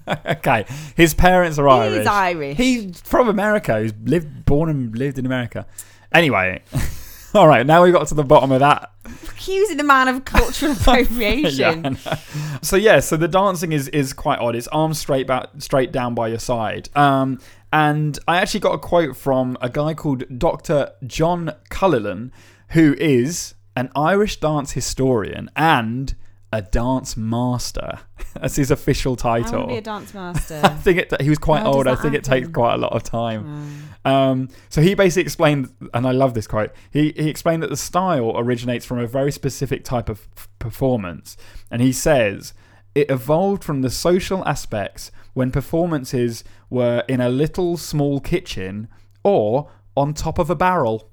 [0.27, 0.65] okay,
[0.95, 1.99] his parents are Irish.
[1.99, 2.57] He's Irish.
[2.57, 3.79] He's from America.
[3.81, 5.65] He's lived, born and lived in America.
[6.11, 6.61] Anyway,
[7.33, 7.65] all right.
[7.65, 8.91] Now we've got to the bottom of that.
[9.29, 11.97] accusing the man of cultural appropriation.
[12.05, 12.15] Yeah,
[12.61, 14.55] so yeah, so the dancing is is quite odd.
[14.55, 16.89] It's arms straight back, straight down by your side.
[16.95, 17.39] Um,
[17.75, 20.93] and I actually got a quote from a guy called Dr.
[21.05, 22.31] John Cullinane,
[22.69, 26.15] who is an Irish dance historian and
[26.53, 27.99] a dance master.
[28.33, 29.55] That's his official title.
[29.55, 30.61] I want to be a dance master.
[30.63, 31.87] I think it, he was quite How old.
[31.87, 33.91] I think it takes quite a lot of time.
[34.05, 34.09] Mm.
[34.09, 36.71] Um, so he basically explained, and I love this quote.
[36.91, 41.35] He he explained that the style originates from a very specific type of performance,
[41.69, 42.53] and he says
[42.95, 48.87] it evolved from the social aspects when performances were in a little small kitchen
[49.23, 51.09] or on top of a barrel.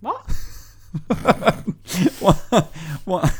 [0.00, 0.24] What?
[2.20, 2.36] What-
[3.04, 3.34] what-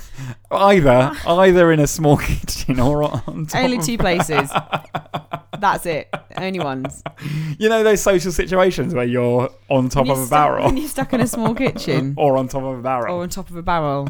[0.51, 3.63] either either in a small kitchen or on top.
[3.63, 4.51] Only of- two places.
[5.59, 6.09] That's it.
[6.37, 7.03] Only ones.
[7.59, 11.15] You know those social situations where you're on top of a barrel When you're stuck
[11.15, 13.63] in a small kitchen or on top of a barrel, or on top of a
[13.63, 14.07] barrel.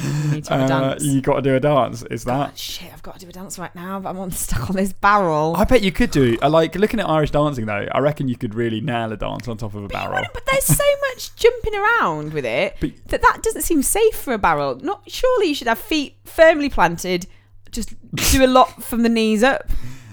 [0.00, 1.02] You need to have a Uh, dance.
[1.04, 2.04] you got to do a dance.
[2.04, 2.50] Is that?
[2.50, 4.76] God, shit, I've got to do a dance right now, but I'm on stuck on
[4.76, 5.56] this barrel.
[5.56, 6.38] I bet you could do.
[6.40, 7.88] I like looking at Irish dancing though.
[7.90, 10.24] I reckon you could really nail a dance on top of a barrel.
[10.32, 14.34] but there's so much jumping around with it But- that that doesn't seem safe for
[14.34, 14.76] a barrel.
[14.76, 17.26] Not surely you should have feet firmly planted.
[17.72, 19.68] Just do a lot from the knees up.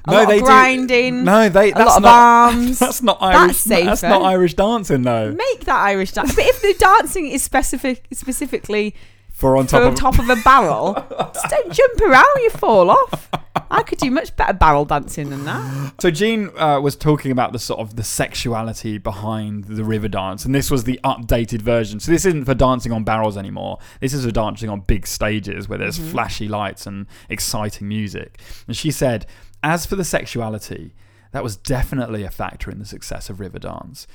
[0.05, 1.17] A lot they of grinding.
[1.19, 1.21] do.
[1.23, 1.71] No, they.
[1.71, 2.11] a That's lot of not.
[2.13, 2.79] arms.
[2.79, 3.63] That's not Irish.
[3.63, 4.09] That's, safer.
[4.09, 5.31] not Irish dancing though.
[5.31, 6.33] Make that Irish dance.
[6.35, 8.95] But if the dancing is specific, specifically
[9.31, 9.95] For on top on of.
[9.95, 10.93] top of a barrel,
[11.33, 12.25] just don't jump around.
[12.37, 13.29] You fall off.
[13.69, 16.01] I could do much better barrel dancing than that.
[16.01, 20.45] So Jean uh, was talking about the sort of the sexuality behind the river dance,
[20.45, 21.99] and this was the updated version.
[21.99, 23.77] So this isn't for dancing on barrels anymore.
[23.99, 28.39] This is for dancing on big stages where there's flashy lights and exciting music.
[28.67, 29.25] And she said,
[29.63, 30.93] as for the sexuality,
[31.31, 34.07] that was definitely a factor in the success of river dance.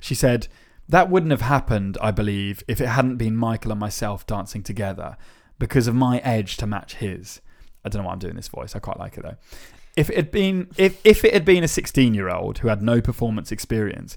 [0.00, 0.48] She said,
[0.88, 5.16] that wouldn't have happened, I believe, if it hadn't been Michael and myself dancing together
[5.58, 7.40] because of my edge to match his.
[7.84, 8.74] I don't know why I'm doing this voice.
[8.74, 9.36] I quite like it though.
[9.96, 12.82] If it had been if, if it had been a 16 year old who had
[12.82, 14.16] no performance experience,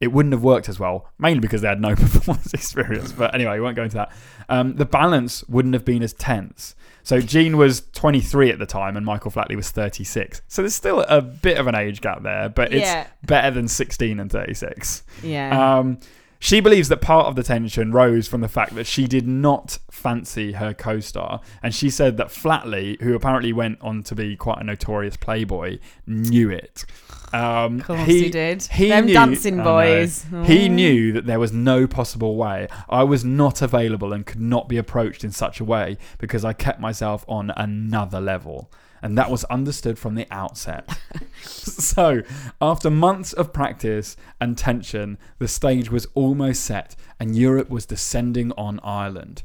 [0.00, 3.12] it wouldn't have worked as well, mainly because they had no performance experience.
[3.12, 4.12] But anyway, we won't go into that.
[4.48, 6.74] Um, the balance wouldn't have been as tense.
[7.02, 10.42] So Jean was 23 at the time, and Michael Flatley was 36.
[10.48, 13.06] So there's still a bit of an age gap there, but it's Yeah.
[13.24, 15.04] better than 16 and 36.
[15.22, 15.78] Yeah.
[15.78, 15.98] Um,
[16.38, 19.78] she believes that part of the tension rose from the fact that she did not
[19.90, 21.40] fancy her co star.
[21.62, 25.78] And she said that Flatley, who apparently went on to be quite a notorious playboy,
[26.06, 26.84] knew it.
[27.32, 28.62] Um, of course he, did.
[28.64, 30.24] he Them knew- dancing boys.
[30.44, 32.68] He knew that there was no possible way.
[32.88, 36.52] I was not available and could not be approached in such a way because I
[36.52, 38.70] kept myself on another level.
[39.02, 40.98] And that was understood from the outset.
[41.42, 42.22] so,
[42.60, 48.52] after months of practice and tension, the stage was almost set and Europe was descending
[48.52, 49.42] on Ireland.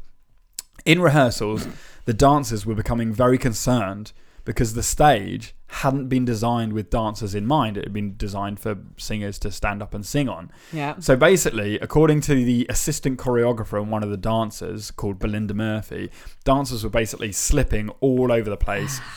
[0.85, 1.67] In rehearsals,
[2.05, 4.13] the dancers were becoming very concerned
[4.45, 7.77] because the stage hadn't been designed with dancers in mind.
[7.77, 10.51] It had been designed for singers to stand up and sing on.
[10.73, 10.95] Yeah.
[10.99, 16.09] So basically, according to the assistant choreographer and one of the dancers called Belinda Murphy,
[16.43, 18.99] dancers were basically slipping all over the place.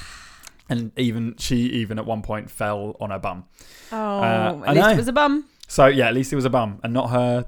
[0.66, 3.44] And even she even at one point fell on her bum.
[3.92, 4.92] Oh, Uh, at least know.
[4.92, 5.44] it was a bum.
[5.68, 7.44] So yeah, at least it was a bum and not her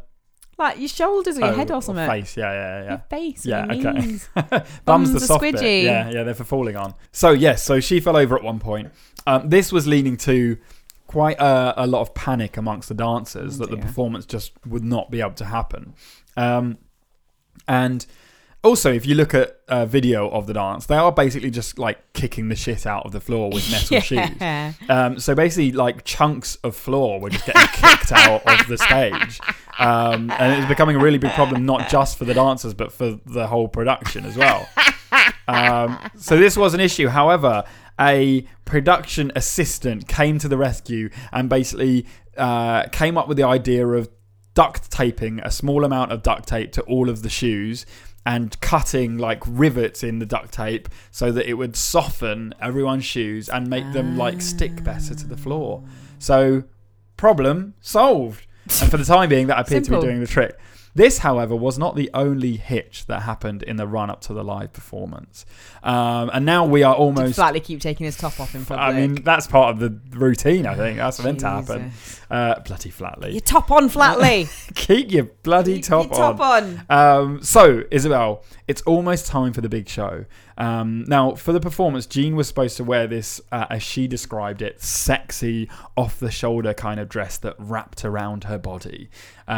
[0.58, 2.08] Like your shoulders or your oh, head or something.
[2.08, 2.36] face.
[2.36, 2.88] Yeah, yeah, yeah.
[2.88, 3.44] Your face.
[3.44, 3.74] Yeah, Yeah.
[3.74, 4.18] Your okay.
[4.34, 5.54] Bum's Bum's the soft bit.
[5.56, 5.84] squidgy.
[5.84, 6.94] Yeah, yeah, they're for falling on.
[7.12, 8.90] So yes, so she fell over at one point.
[9.26, 10.56] Um, this was leading to
[11.06, 14.84] quite a, a lot of panic amongst the dancers Oh, that the performance just would
[14.84, 15.94] not be able to happen.
[16.36, 16.78] Um,
[17.68, 18.06] and
[18.62, 22.12] also, if you look at a video of the dance, they are basically just like
[22.14, 24.74] kicking the shit out of the floor with metal shoes.
[24.88, 29.40] Um, so basically, like chunks of floor were just getting kicked out of the stage,
[29.78, 32.92] um, and it was becoming a really big problem, not just for the dancers, but
[32.92, 34.68] for the whole production as well.
[35.48, 37.08] Um, so this was an issue.
[37.08, 37.64] However,
[38.00, 43.86] a production assistant came to the rescue and basically uh, came up with the idea
[43.86, 44.08] of
[44.54, 47.86] duct taping a small amount of duct tape to all of the shoes
[48.24, 53.48] and cutting like rivets in the duct tape so that it would soften everyone's shoes
[53.48, 55.84] and make them like stick better to the floor.
[56.18, 56.64] So,
[57.16, 58.46] problem solved.
[58.80, 60.58] And for the time being, that appeared to be doing the trick.
[60.96, 64.42] This, however, was not the only hitch that happened in the run up to the
[64.42, 65.44] live performance.
[65.82, 67.38] Um, and now we are Did almost.
[67.38, 68.80] Flatley keep taking his top off in public.
[68.80, 70.96] I mean, that's part of the routine, I think.
[70.96, 71.92] That's meant to happen.
[72.30, 73.32] Uh, bloody Flatley.
[73.32, 74.48] Your top on, Flatley.
[74.74, 76.84] Keep your bloody Keep top your top on.
[76.88, 77.20] on.
[77.20, 80.24] Um, so, Isabel, it's almost time for the big show.
[80.58, 84.62] Um, now, for the performance, Jean was supposed to wear this, uh, as she described
[84.62, 89.08] it, sexy, off the shoulder kind of dress that wrapped around her body.
[89.48, 89.56] Um,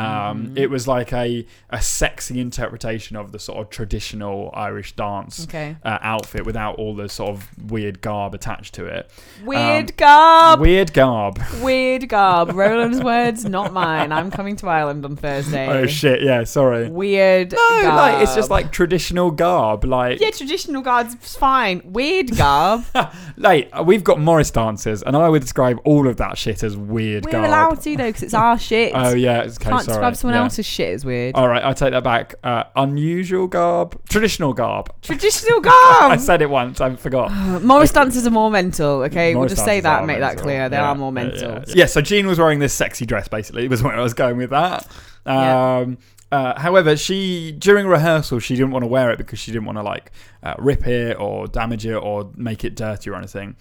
[0.48, 0.58] Mm.
[0.58, 5.76] It was like a, a sexy interpretation of the sort of traditional Irish dance Okay.
[5.82, 9.10] uh, outfit without all the sort of weird garb attached to it.
[9.44, 10.60] Weird garb.
[10.60, 11.40] Weird garb.
[11.62, 12.50] Weird garb.
[12.54, 14.12] Roland's words, not mine.
[14.12, 15.66] I'm coming to Ireland on Thursday.
[15.66, 16.22] Oh shit!
[16.22, 16.88] Yeah, sorry.
[16.90, 17.52] Weird.
[17.52, 17.96] No, garb.
[17.96, 19.84] like it's just like traditional garb.
[19.84, 21.82] Like, Yeah, traditional garb's fine.
[21.84, 22.82] Weird garb.
[23.36, 27.26] like we've got Morris dancers, and I would describe all of that shit as weird
[27.26, 27.44] We're garb.
[27.44, 28.92] allowed to though, because it's our shit.
[28.94, 29.68] Oh yeah, it's okay.
[29.68, 29.96] Can't sorry.
[29.96, 30.44] describe someone yeah.
[30.44, 31.34] else's shit as weird.
[31.34, 32.36] All right, I take that back.
[32.42, 34.90] Uh, unusual garb, traditional garb.
[35.02, 36.10] Traditional garb.
[36.12, 37.30] I said it once, I forgot.
[37.62, 39.02] Morris dancers are more mental.
[39.02, 40.42] Okay, we'll Morris just say that, are and make that mental.
[40.44, 40.68] clear.
[40.70, 41.62] They Yeah, are more yeah, mental.
[41.68, 43.28] Yeah, so Jean was wearing this sexy dress.
[43.28, 44.86] Basically, was where I was going with that.
[45.26, 45.76] Yeah.
[45.80, 45.98] Um,
[46.30, 49.78] uh, however, she during rehearsal she didn't want to wear it because she didn't want
[49.78, 50.12] to like
[50.42, 53.56] uh, rip it or damage it or make it dirty or anything.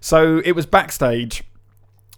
[0.00, 1.42] So it was backstage,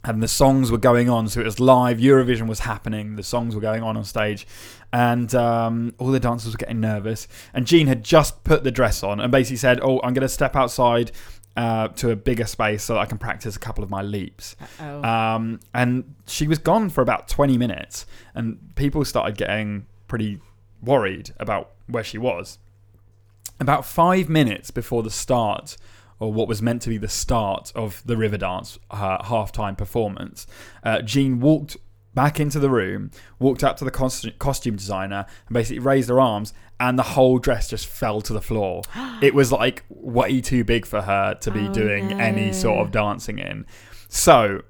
[0.05, 1.29] and the songs were going on.
[1.29, 1.99] So it was live.
[1.99, 3.17] Eurovision was happening.
[3.17, 4.47] The songs were going on on stage,
[4.93, 7.27] and um, all the dancers were getting nervous.
[7.55, 10.29] And Jean had just put the dress on and basically said, "Oh, I'm going to
[10.29, 11.13] step outside."
[11.57, 14.57] Uh, to a bigger space so that I can practice a couple of my leaps.
[14.81, 20.39] Um, and she was gone for about 20 minutes, and people started getting pretty
[20.81, 22.61] worried about where she was.
[23.59, 25.77] About five minutes before the start,
[26.21, 30.47] or what was meant to be the start of the Riverdance uh, halftime performance,
[30.85, 31.77] uh, Jean walked
[32.15, 36.21] back into the room, walked up to the costu- costume designer, and basically raised her
[36.21, 38.83] arms, and the whole dress just fell to the floor.
[39.21, 42.93] it was like way too big for her to be Oh, doing any sort of
[42.93, 43.67] dancing in.
[44.09, 44.63] So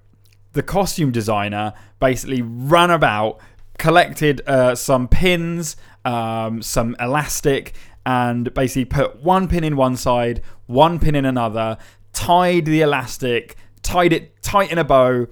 [0.55, 3.41] the costume designer basically ran about,
[3.79, 7.75] collected uh, some pins, um, some elastic,
[8.07, 11.79] and basically put one pin in one side, one pin in another,
[12.13, 15.27] tied the elastic, tied it tight in a bow,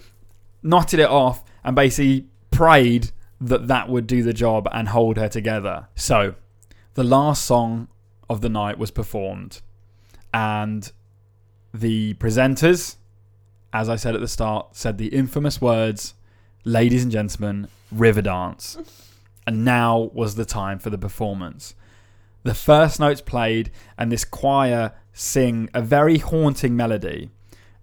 [0.62, 5.28] knotted it off, and basically prayed that that would do the job and hold her
[5.28, 5.88] together.
[5.94, 6.34] So
[6.94, 7.88] the last song
[8.30, 9.60] of the night was performed,
[10.32, 10.90] and
[11.74, 12.96] the presenters
[13.72, 16.14] as I said at the start, said the infamous words,
[16.64, 18.78] ladies and gentlemen, Riverdance.
[19.46, 21.74] and now was the time for the performance.
[22.44, 27.30] The first notes played, and this choir sing a very haunting melody.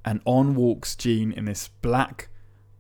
[0.04, 2.30] And on walks Jean in this black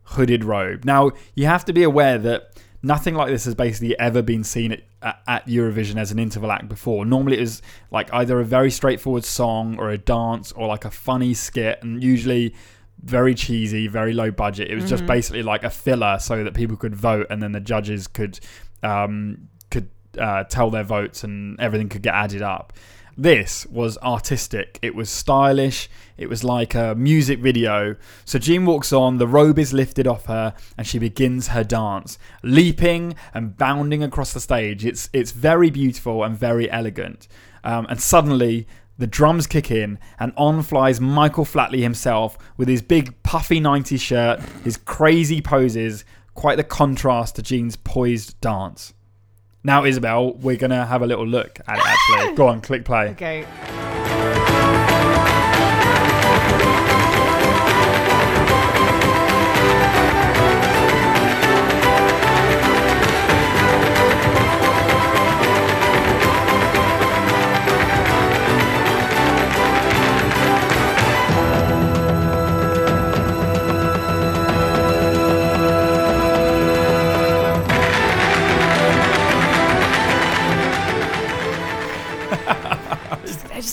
[0.03, 0.85] hooded robe.
[0.85, 4.71] Now, you have to be aware that nothing like this has basically ever been seen
[4.71, 7.05] at, at, at Eurovision as an interval act before.
[7.05, 7.61] Normally, it is
[7.91, 12.01] like either a very straightforward song or a dance or like a funny skit, and
[12.01, 12.55] usually
[13.03, 14.69] very cheesy, very low budget.
[14.69, 15.07] It was just Mhm.
[15.07, 18.39] basically like a filler so that people could vote and then the judges could
[18.81, 22.71] um, could uh, tell their votes and everything could get added up.
[23.17, 24.79] This was artistic.
[24.81, 25.89] It was stylish.
[26.17, 27.97] It was like a music video.
[28.23, 32.17] So Jean walks on, the robe is lifted off her, and she begins her dance,
[32.43, 34.85] leaping and bounding across the stage.
[34.85, 37.27] It's it's very beautiful and very elegant.
[37.65, 38.67] Um, and suddenly
[38.99, 43.99] the drums kick in, and on flies Michael Flatley himself with his big puffy 90s
[43.99, 48.93] shirt, his crazy poses, quite the contrast to Jean's poised dance.
[49.63, 52.35] Now, Isabel, we're going to have a little look at it actually.
[52.35, 53.09] Go on, click play.
[53.09, 53.45] Okay.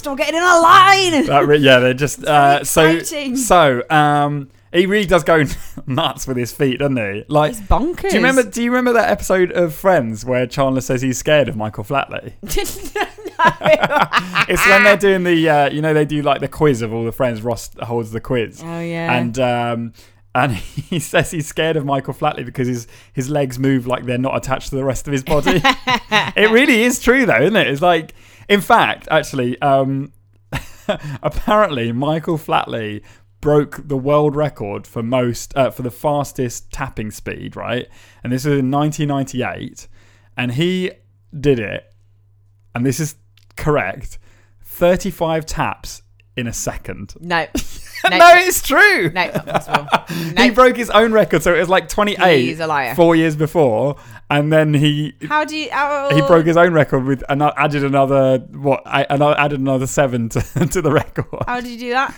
[0.07, 1.27] They're getting in a line.
[1.27, 3.83] That yeah, they're just uh, so so.
[3.91, 5.45] Um, he really does go
[5.87, 7.25] nuts with his feet, doesn't he?
[7.29, 8.03] Like, It's bonkers.
[8.03, 8.43] do you remember?
[8.43, 12.35] Do you remember that episode of Friends where Chandler says he's scared of Michael Flatley?
[14.49, 17.05] it's when they're doing the, uh, you know, they do like the quiz of all
[17.05, 17.43] the friends.
[17.43, 19.13] Ross holds the quiz, oh yeah.
[19.17, 19.93] and um,
[20.35, 24.19] and he says he's scared of Michael Flatley because his his legs move like they're
[24.19, 25.61] not attached to the rest of his body.
[25.65, 27.67] it really is true though, isn't it?
[27.69, 28.15] It's like,
[28.49, 30.13] in fact, actually, um,
[31.23, 33.03] apparently Michael Flatley
[33.41, 37.89] broke the world record for most uh, for the fastest tapping speed, right?
[38.25, 39.89] And this was in 1998,
[40.37, 40.91] and he
[41.39, 41.93] did it,
[42.75, 43.17] and this is
[43.57, 44.19] correct,
[44.63, 46.03] 35 taps
[46.37, 47.15] in a second.
[47.21, 47.47] no.
[48.11, 48.19] No.
[48.19, 49.11] no, it's true.
[49.11, 49.89] No, not possible.
[50.41, 52.95] He broke his own record, so it was like 28 He's a liar.
[52.95, 53.97] four years before,
[54.31, 55.69] and then he How do you?
[55.73, 58.83] Oh, he broke his own record with and added another what?
[58.87, 61.45] I I added another seven to, to the record.
[61.47, 62.15] How did you do that?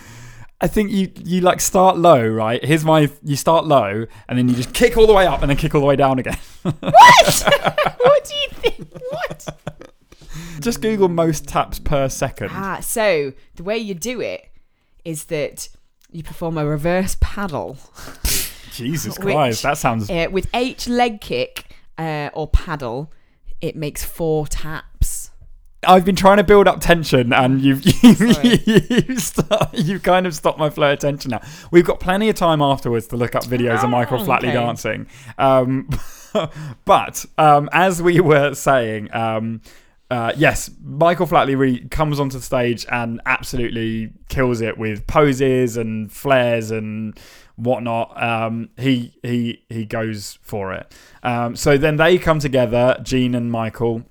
[0.61, 2.63] I think you you like start low, right?
[2.63, 5.49] Here's my you start low, and then you just kick all the way up, and
[5.49, 6.37] then kick all the way down again.
[6.61, 6.73] what
[8.01, 8.87] what do you think?
[9.09, 9.47] What?
[10.59, 12.49] just Google most taps per second.
[12.51, 14.49] Ah, so the way you do it
[15.05, 15.69] is that
[16.11, 17.77] you perform a reverse paddle
[18.73, 21.68] Jesus which- Christ, that sounds uh, with each leg kick
[21.99, 23.11] uh, or paddle.
[23.61, 25.31] It makes four taps.
[25.87, 28.61] I've been trying to build up tension, and you've you, Sorry.
[28.65, 31.41] you've, start, you've kind of stopped my flow of tension now.
[31.71, 34.53] We've got plenty of time afterwards to look up videos of Michael Oh, Flatley okay.
[34.53, 35.07] dancing.
[35.37, 35.89] Um,
[36.85, 39.61] but um, as we were saying, um,
[40.11, 45.77] uh, yes, Michael Flatley really comes onto the stage and absolutely kills it with poses
[45.77, 47.17] and flares and
[47.59, 48.21] whatnot.
[48.21, 50.93] Um, he he he goes for it.
[51.23, 54.03] Um, so then they come together, Jean and Michael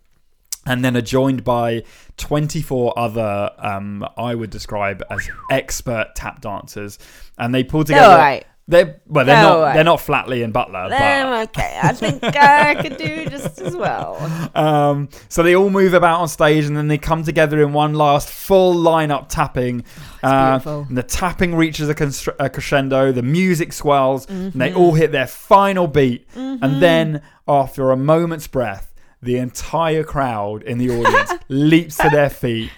[0.68, 1.82] and then are joined by
[2.18, 6.98] 24 other um, I would describe as expert tap dancers,
[7.38, 8.12] and they pull together.
[8.12, 8.46] All right.
[8.70, 9.74] They're well, they're All not right.
[9.74, 13.74] they're not Flatley and Butler, but Um, okay, I think I could do just as
[13.74, 14.18] well.
[14.54, 17.94] um, so they all move about on stage, and then they come together in one
[17.94, 19.84] last full lineup tapping.
[20.22, 20.84] Uh, beautiful.
[20.86, 23.10] and the tapping reaches a, constr- a crescendo.
[23.10, 24.58] The music swells, and Mm-hmm.
[24.58, 26.26] they all hit their final beat.
[26.34, 28.92] And then, after a moment's breath,
[29.22, 32.70] the entire crowd in the audience leaps to their feet,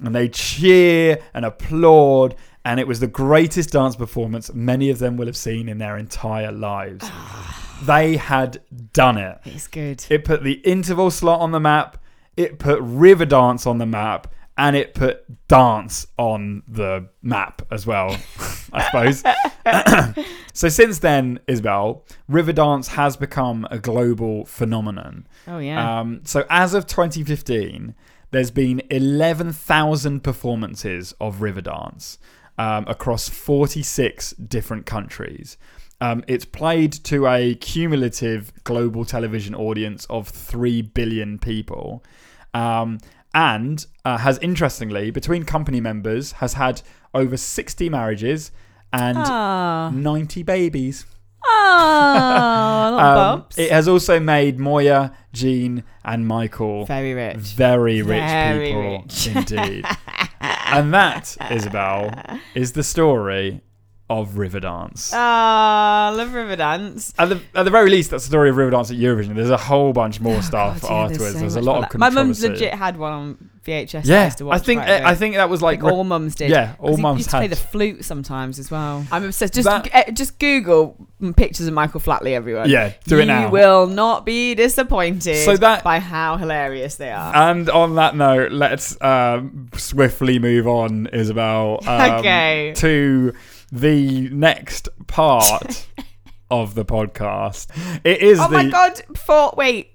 [0.00, 2.34] and they cheer and applaud.
[2.66, 5.96] And it was the greatest dance performance many of them will have seen in their
[5.96, 7.08] entire lives.
[7.84, 8.60] they had
[8.92, 9.38] done it.
[9.44, 10.04] It's good.
[10.10, 12.02] It put the interval slot on the map.
[12.36, 18.16] It put Riverdance on the map, and it put dance on the map as well.
[18.72, 19.22] I
[20.10, 20.26] suppose.
[20.52, 25.28] so since then, Isabel, Riverdance has become a global phenomenon.
[25.46, 26.00] Oh yeah.
[26.00, 27.94] Um, so as of 2015,
[28.32, 32.18] there's been 11,000 performances of Riverdance
[32.58, 35.56] um, across 46 different countries.
[36.00, 42.04] Um, it's played to a cumulative global television audience of 3 billion people.
[42.54, 42.98] Um,
[43.34, 46.82] and uh, has interestingly, between company members, has had
[47.14, 48.50] over 60 marriages
[48.92, 49.90] and Ah.
[49.94, 51.06] 90 babies.
[51.48, 57.36] Oh, Um, it has also made Moya, Jean, and Michael Very rich.
[57.36, 59.26] very rich Very people rich.
[59.28, 59.84] indeed.
[60.66, 62.12] and that, Isabel,
[62.54, 63.62] is the story
[64.08, 65.10] of Riverdance.
[65.12, 67.12] Ah, love Riverdance.
[67.18, 69.34] At the, at the very least, that's the story of Riverdance at Eurovision.
[69.34, 71.32] There's a whole bunch more stuff Oh, God, yeah, afterwards.
[71.34, 72.14] so There's, a lot of controversy.
[72.14, 73.94] My mum's legit had one on VHS.
[73.96, 75.18] I Yeah, used to I think quite a I bit.
[75.18, 76.50] think that was like all mums did.
[76.50, 77.50] yeah, all he mums used to play had.
[77.50, 79.04] the flute sometimes as well.
[79.12, 79.54] I'm obsessed.
[79.54, 80.96] Just That- uh, just Google
[81.36, 82.70] pictures of Michael Flatley, everyone.
[82.70, 83.50] yeah, do you it now.
[83.50, 87.34] will not be disappointed So that- by how hilarious they are.
[87.34, 92.72] And on that note, let's um, swiftly move on, Isabel, um, Okay.
[92.76, 93.32] to
[93.72, 95.86] the next part
[96.50, 97.66] of the podcast.
[98.04, 98.54] It is oh the.
[98.62, 99.02] my god!
[99.12, 99.90] Before wait,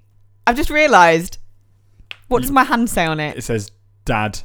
[0.46, 1.38] I've just realised.
[2.32, 3.38] What does my hand say on it?
[3.38, 3.72] It says
[4.06, 4.40] dad.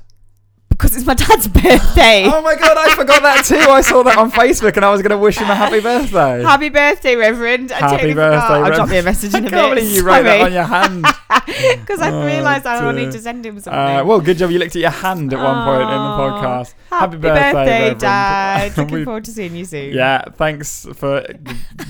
[0.68, 2.24] Because it's my dad's birthday.
[2.26, 3.54] Oh my god, I forgot that too.
[3.70, 6.42] I saw that on Facebook and I was going to wish him a happy birthday.
[6.42, 7.72] Happy birthday, Reverend.
[7.72, 8.50] I Happy totally birthday, forgot.
[8.50, 8.90] I'll drop Reverend.
[8.90, 9.80] me a message in a can't bit.
[9.80, 11.06] believe you wrote that on your hand.
[11.80, 13.06] Because I've Oh, realised I will dear.
[13.06, 13.72] need to send him something.
[13.72, 16.42] Uh, well, good job you looked at your hand at one point in the Aw.
[16.42, 16.74] podcast.
[16.90, 18.00] Happy, birthday, Reverend.
[18.00, 18.76] Dad.
[18.76, 19.94] Looking We- forward to seeing you soon.
[19.94, 21.24] Yeah, thanks for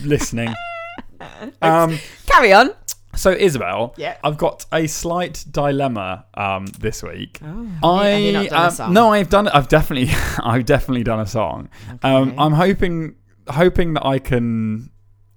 [0.05, 0.55] listening.
[1.63, 2.71] Um, Carry on.
[3.17, 4.17] So, Isabel, Yeah.
[4.23, 7.41] I've got a slight dilemma um, this week.
[7.83, 8.93] Oh, I have you not done a um, song?
[8.93, 9.49] no, I've done.
[9.49, 11.69] I've definitely, I've definitely done a song.
[12.03, 13.17] Um, I'm hoping,
[13.49, 14.91] hoping that I can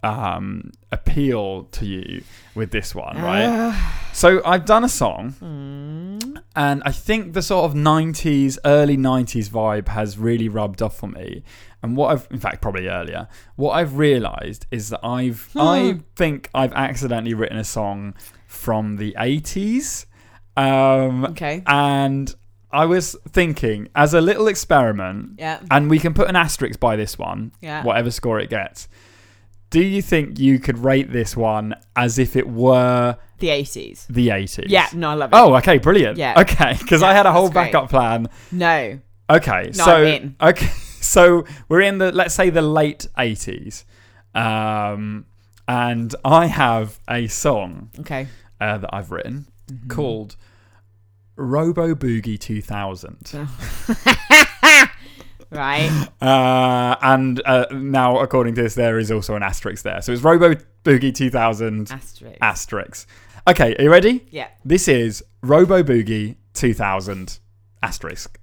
[0.04, 2.24] um, appeal to you
[2.56, 3.46] with this one, right?
[3.48, 4.10] Ah.
[4.14, 6.42] So I've done a song, Mm.
[6.56, 11.12] and I think the sort of '90s, early '90s vibe has really rubbed off on
[11.14, 11.44] me.
[11.82, 15.60] And what I've, in fact, probably earlier, what I've realised is that I've, Hmm.
[15.60, 18.14] I think I've accidentally written a song
[18.48, 20.06] from the '80s.
[20.58, 21.64] Um, Okay.
[21.68, 22.34] and
[22.72, 25.60] I was thinking, as a little experiment, Yeah.
[25.72, 27.84] and we can put an asterisk by this one, Yeah.
[27.84, 28.88] whatever score it gets.
[29.70, 34.08] Do you think you could rate this one as if it were The 80s.
[34.08, 34.66] the 80s?
[34.68, 34.88] Yeah.
[34.94, 35.36] No, I love it.
[35.36, 36.18] Oh, okay, brilliant.
[36.18, 36.40] Yeah.
[36.42, 37.74] Okay, because I had a whole that's great.
[37.74, 38.28] backup plan.
[38.52, 39.00] No.
[39.30, 40.66] Okay, No, so okay,
[41.02, 43.84] so we're in the let's say the late 80s,
[44.34, 45.26] um,
[45.68, 48.28] and I have a song Okay.
[48.60, 49.88] uh, that I've written Mm-hmm.
[49.90, 50.36] called
[51.36, 53.34] Robo Boogie 2000.
[55.52, 56.08] right?
[56.22, 60.02] Uh, and uh, now, according to this, there is also an asterisk there.
[60.02, 62.38] So it's Robo Boogie 2000 Asterisk.
[62.42, 63.08] asterisk.
[63.48, 64.26] Okay, are you ready?
[64.32, 64.50] yeah.
[64.66, 67.40] This is Robo Boogie 2000
[67.82, 68.38] asterisk.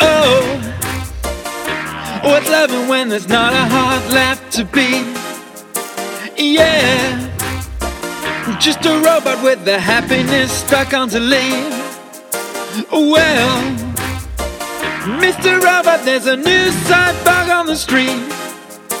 [0.00, 5.06] Oh, what's loving when there's not a heart left to beat?
[6.38, 7.25] Yeah,
[8.54, 11.74] just a robot with the happiness stuck onto leave.
[12.92, 13.58] Well,
[15.20, 15.60] Mr.
[15.60, 16.70] Robot, there's a new
[17.24, 18.22] bug on the street.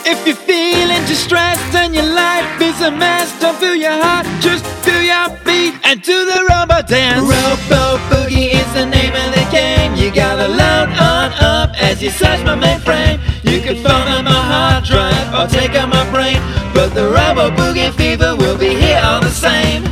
[0.04, 4.64] If you're feeling distressed and your life is a mess, don't feel your heart, just
[4.84, 7.22] feel your beat and do the robot dance.
[7.22, 9.94] Robo Boogie is the name of the game.
[9.94, 13.18] You gotta load on up as you search my mainframe.
[13.42, 16.38] You can phone on my hard drive or take out my brain,
[16.76, 19.82] but the Robo Boogie fever will be here all the same.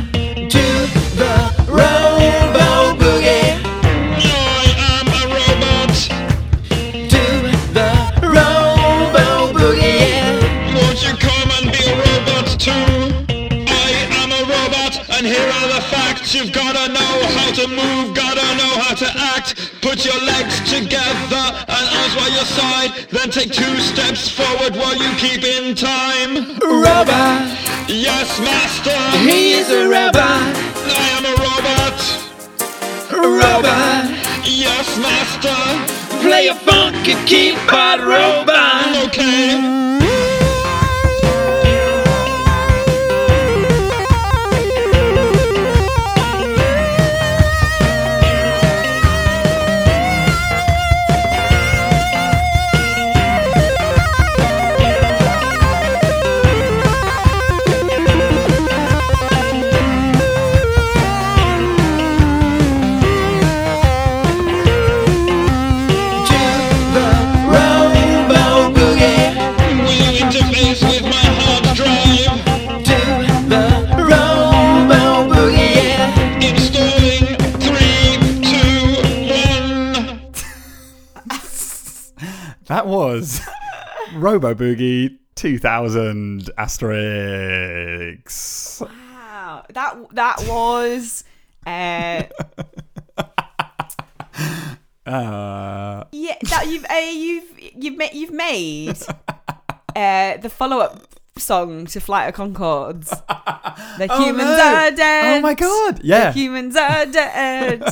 [0.53, 0.67] Do
[1.21, 1.35] the
[1.67, 3.57] Robo Boogie.
[7.09, 7.25] Do
[7.73, 7.89] the
[8.21, 9.27] Robo
[9.57, 10.21] Boogie.
[10.75, 12.93] Won't you come and be a robot too?
[13.83, 13.89] I
[14.21, 16.35] am a robot, and here are the facts.
[16.35, 19.71] You've gotta know how to move, gotta know how to act.
[19.81, 20.61] Put your legs
[21.67, 22.91] and arms by your side.
[23.11, 26.59] Then take two steps forward while you keep in time.
[26.59, 27.47] Robot.
[27.87, 28.97] Yes, master.
[29.19, 30.55] He is a robot.
[30.87, 31.97] I am a robot.
[33.11, 34.05] Robot.
[34.45, 35.55] Yes, master.
[36.21, 39.07] Play a funky keyboard robot.
[39.07, 39.74] Okay.
[82.85, 83.41] That was
[84.13, 88.21] Robo Boogie 2000 asterisk.
[88.81, 89.65] Wow.
[89.73, 91.23] That that was.
[91.65, 92.23] Uh,
[95.07, 97.43] Uh, yeah, that you've uh, you've
[97.75, 98.97] you've made you've made
[99.95, 100.99] uh, the follow up
[101.37, 103.09] song to Flight of Conchords.
[103.99, 104.63] The Oh, humans no.
[104.75, 105.37] are dead.
[105.37, 105.99] Oh my god!
[106.03, 106.31] Yeah.
[106.31, 107.83] The humans are dead.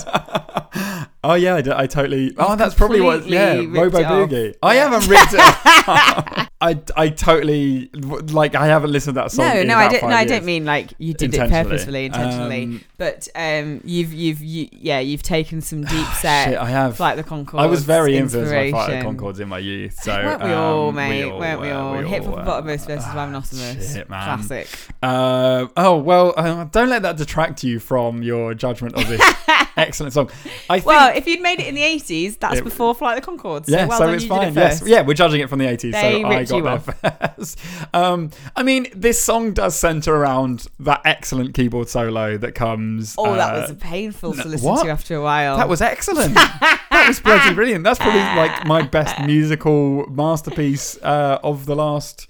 [1.26, 2.34] Oh yeah, I, d- I totally.
[2.38, 3.26] Oh, that's probably what.
[3.26, 4.04] Yeah, Robo.
[4.04, 4.56] Boogie.
[4.62, 5.40] I haven't ripped it.
[6.64, 8.56] I, I totally like.
[8.56, 9.48] I haven't listened to that song.
[9.48, 10.02] no, in no, I don't.
[10.04, 10.32] No, I years.
[10.32, 12.64] don't mean like you did it purposefully, intentionally.
[12.64, 16.50] Um, but um, you've you've you, yeah, you've taken some deep set.
[16.50, 16.98] Shit, I have.
[16.98, 17.60] Flight the Conchords.
[17.60, 19.18] I was very influenced by Flight inspiration.
[19.18, 20.00] Conchords in my youth.
[20.02, 21.32] So Weren't we all, um, mate?
[21.32, 21.98] all Weren't we all?
[21.98, 23.94] we Hiphopopotamus versus Rhymenoceros.
[23.94, 24.24] Shit, man.
[24.40, 24.68] Classic.
[25.02, 29.22] Uh, oh well, uh, don't let that detract you from your judgment of this
[29.78, 30.30] excellent song.
[30.70, 30.86] I think.
[30.86, 33.66] Well, if you'd made it in the 80s, that's It- before Flight of the Conchords.
[33.68, 34.48] yeah, so well so done, it's fine.
[34.50, 37.60] It Yes, yeah, we're judging it from the 80s, They so I got there first.
[37.94, 43.16] Um, I mean, this song does center around that excellent keyboard solo that comes.
[43.18, 44.84] Oh, that uh, was painful to listen what?
[44.84, 45.58] to after a while.
[45.58, 46.34] That was excellent.
[46.36, 47.84] that was bloody brilliant.
[47.84, 52.28] That's probably like my best musical masterpiece uh, of the last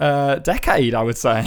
[0.00, 1.42] uh, decade, I would say.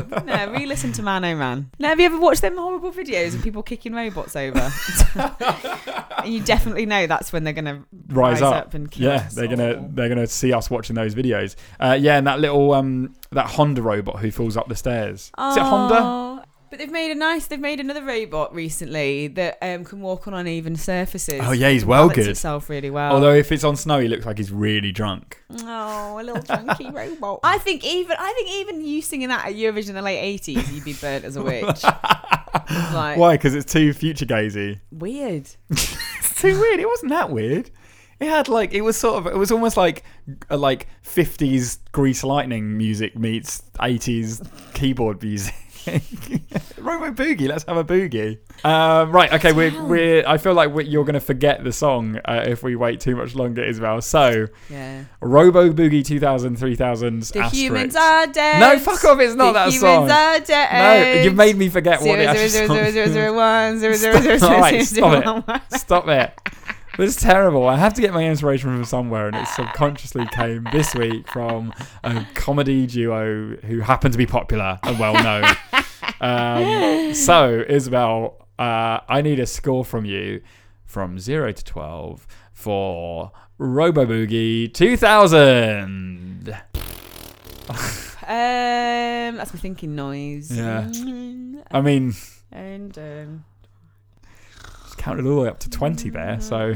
[0.26, 1.70] No, re-listen to Man Oh Man.
[1.78, 4.70] Now, have you ever watched them horrible videos of people kicking robots over?
[6.24, 8.74] and you definitely know that's when they're gonna Rise, up.
[8.74, 11.56] and kill yeah, us they're gonna they're gonna see us watching those videos.
[11.78, 15.30] Uh, yeah, and that little um that Honda robot who falls up the stairs.
[15.38, 16.44] Is it Honda?
[16.68, 17.46] But they've made a nice.
[17.46, 21.40] They've made another robot recently that um, can walk on uneven surfaces.
[21.42, 22.28] Oh yeah, he's well balance good.
[22.30, 23.12] itself really well.
[23.12, 25.40] Although if it's on snow, he looks like he's really drunk.
[25.62, 27.40] Oh, a little drunky robot.
[27.44, 30.72] I think even I think even you singing that at Eurovision in the late eighties,
[30.72, 31.84] you'd be burnt as a witch.
[31.84, 33.34] like Why?
[33.36, 34.80] Because it's too future gazy.
[34.90, 35.48] weird.
[36.18, 36.80] It's too weird.
[36.80, 37.70] It wasn't that weird.
[38.20, 40.04] It had like it was sort of it was almost like
[40.50, 44.42] uh, like fifties Grease Lightning music meets eighties
[44.74, 45.54] keyboard music.
[46.78, 47.48] Robo boogie.
[47.48, 48.38] Let's have a boogie.
[48.64, 49.32] Um, right.
[49.34, 49.52] Okay.
[49.52, 50.24] We're we're.
[50.26, 53.34] I feel like we you're gonna forget the song uh, if we wait too much
[53.34, 54.00] longer, Isabel.
[54.02, 55.04] So Yeah.
[55.20, 57.32] Robo Boogie 2000 3000s.
[57.32, 57.54] The asterisk.
[57.54, 58.60] humans are dead.
[58.60, 60.10] No, fuck off, it's not the that humans song.
[60.10, 63.12] are No, you've made me forget what the Zero actual zero zero song zero is.
[63.12, 65.78] zero one zero zero zero Stop- zero Alright, zero stop zero it.
[65.80, 66.40] Stop it.
[66.44, 66.65] This
[66.98, 67.68] is terrible.
[67.68, 71.72] I have to get my inspiration from somewhere, and it subconsciously came this week from
[72.04, 75.44] a comedy duo who happen to be popular and well known.
[76.20, 80.40] Um, so, Isabel, uh, I need a score from you
[80.84, 86.56] from zero to twelve for Robo Boogie 2000.
[88.28, 90.50] Um, that's my thinking noise.
[90.50, 90.82] Yeah.
[90.90, 92.14] Mm, I mean,
[92.50, 93.44] And um,
[95.06, 96.70] counted all the way up to 20 there, so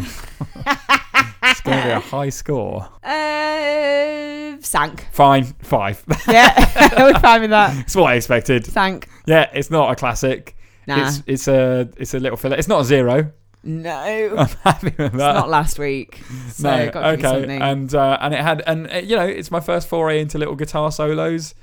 [1.42, 2.88] it's going to be a high score.
[3.02, 5.08] uh, sank.
[5.10, 6.04] Fine, five.
[6.28, 6.54] Yeah,
[6.96, 7.76] we're fine with that.
[7.78, 8.64] It's what I expected.
[8.66, 9.08] Sank.
[9.26, 10.56] Yeah, it's not a classic.
[10.86, 11.08] Nah.
[11.08, 12.54] It's it's a it's a little filler.
[12.56, 13.32] It's not a zero.
[13.64, 13.90] no.
[14.38, 15.06] I'm happy with that.
[15.06, 16.22] It's not last week.
[16.50, 19.50] So no, got to okay, and uh, and it had and uh, you know it's
[19.50, 21.56] my first foray into little guitar solos.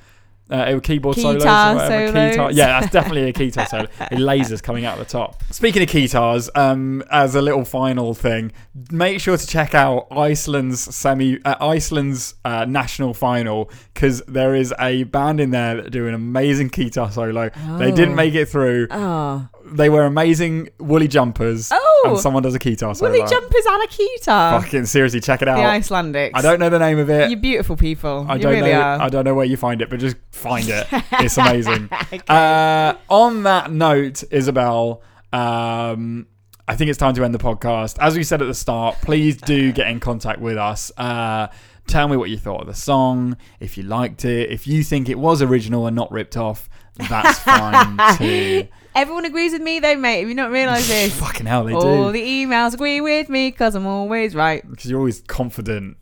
[0.50, 2.52] Uh, was keyboard solos, or whatever.
[2.52, 3.88] Yeah, that's definitely a keytar solo.
[4.12, 5.42] With lasers coming out the top.
[5.52, 8.54] Speaking of keytars, um, as a little final thing,
[8.92, 14.74] make sure to check out Iceland's semi, uh, Iceland's uh, national final because there is
[14.80, 17.50] a band in there that do an amazing keytar solo.
[17.78, 18.16] They didn't Oh.
[18.16, 18.88] make it through.
[18.92, 19.48] Oh.
[19.70, 21.70] They were amazing woolly jumpers.
[21.74, 21.87] Oh.
[22.12, 23.12] And someone does a guitar solo.
[23.12, 24.62] Woolly jumpers and a guitar.
[24.62, 25.58] Fucking seriously, check it out.
[25.58, 25.82] The out.
[25.82, 26.32] Icelandics.
[26.34, 27.30] I don't know the name of it.
[27.30, 28.26] You beautiful people.
[28.28, 28.82] I you don't really know.
[28.82, 29.02] are.
[29.02, 30.88] I don't know where you find it, but just find it.
[31.20, 31.90] It's amazing.
[32.28, 35.02] uh, on that note, Isabel,
[35.34, 36.28] um,
[36.68, 37.98] I think it's time to end the podcast.
[38.00, 40.92] As we said at the start, please do get in contact with us.
[40.98, 41.48] Uh,
[41.88, 43.38] tell me what you thought of the song.
[43.60, 46.70] If you liked it, if you think it was original and not ripped off,
[47.10, 48.68] that's fine too.
[48.98, 50.22] Everyone agrees with me though, mate.
[50.22, 51.18] Have you not realised this?
[51.20, 51.78] Fucking hell, they do.
[51.78, 52.14] All do.
[52.14, 55.98] the emails agree with me because I'm always right Because you're always confident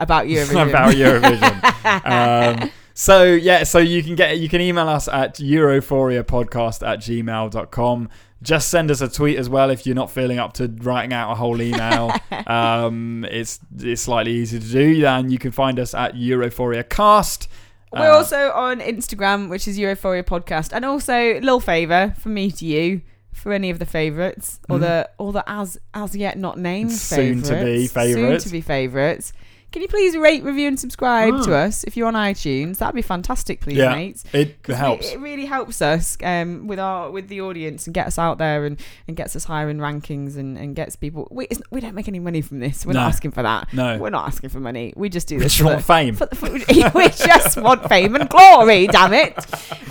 [0.00, 0.68] about Eurovision.
[0.70, 2.62] about Eurovision.
[2.64, 8.08] um, so yeah, so you can get you can email us at europhoriapodcast at gmail.com.
[8.42, 11.30] Just send us a tweet as well if you're not feeling up to writing out
[11.30, 12.12] a whole email.
[12.48, 15.00] um, it's it's slightly easier to do.
[15.00, 17.46] Then you can find us at EurophoriaCast.
[17.92, 22.50] We're Uh, also on Instagram, which is Europhoria Podcast, and also little favour from me
[22.52, 26.58] to you for any of the favourites or the or the as as yet not
[26.58, 26.92] named.
[26.92, 28.44] Soon to be favourites.
[28.44, 29.32] Soon to be favourites.
[29.72, 31.44] Can you please rate, review, and subscribe Mm.
[31.46, 32.78] to us if you're on iTunes?
[32.78, 33.94] That'd be fantastic, please, Yeah.
[33.94, 34.22] mates.
[34.32, 35.08] It helps.
[35.10, 38.38] It, it really helps us um, with our with the audience and gets us out
[38.38, 41.26] there and, and gets us higher in rankings and, and gets people.
[41.30, 42.84] We, it's, we don't make any money from this.
[42.84, 43.00] We're No.
[43.00, 43.72] not asking for that.
[43.72, 43.96] No.
[43.98, 44.92] We're not asking for money.
[44.94, 45.52] We just do We this.
[45.54, 46.14] just for want fame.
[46.16, 46.50] for for-
[46.94, 49.34] we just want fame and glory, damn it.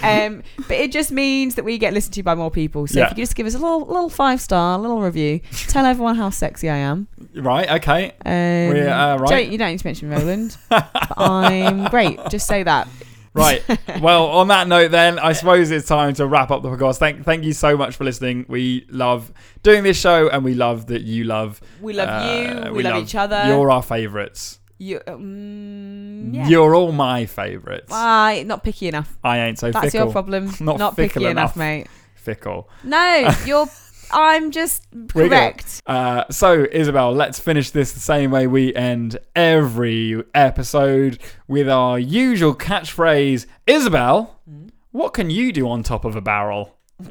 [0.03, 2.85] Um, but it just means that we get listened to by more people.
[2.87, 3.05] So Yeah.
[3.05, 5.85] if you could just give us a little little five star, a little review, tell
[5.85, 7.07] everyone how sexy I am.
[7.35, 8.11] Right, okay.
[8.25, 9.29] Um, We, uh, right.
[9.29, 10.57] don't, you don't need to mention Roland.
[10.69, 12.19] but I'm great.
[12.29, 12.87] Just say that.
[13.33, 13.63] Right.
[14.01, 16.97] well, on that note, then I suppose it's time to wrap up the podcast.
[16.97, 18.45] Thank, thank you so much for listening.
[18.49, 19.31] We love
[19.63, 21.61] doing this show, and we love that you love.
[21.79, 22.73] We love uh, you.
[22.73, 23.45] We, love, each other.
[23.47, 24.59] You're our favourites.
[24.79, 26.47] You, um, yeah.
[26.47, 27.89] You're all my favourites.
[27.89, 29.17] Why not picky enough?
[29.23, 30.07] I ain't so That's fickle.
[30.07, 30.47] your problem.
[30.59, 31.55] Not Not, fickle picky enough.
[31.55, 31.87] enough, mate.
[32.15, 32.67] Fickle.
[32.83, 33.67] No, you're.
[34.13, 34.83] I'm just
[35.13, 35.81] We're correct.
[35.85, 41.97] Uh, so, Isabel, let's finish this the same way we end every episode with our
[41.99, 43.45] usual catchphrase.
[43.67, 44.67] Isabel, Hmm?
[44.91, 46.75] what can you do on top of a barrel?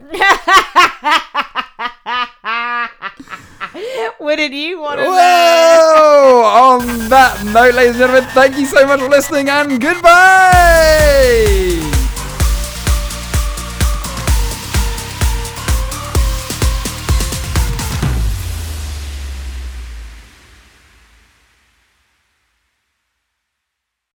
[4.20, 6.42] Wouldn't you want to know?
[6.44, 11.16] On that note, ladies and gentlemen, thank you so much for listening and goodbye!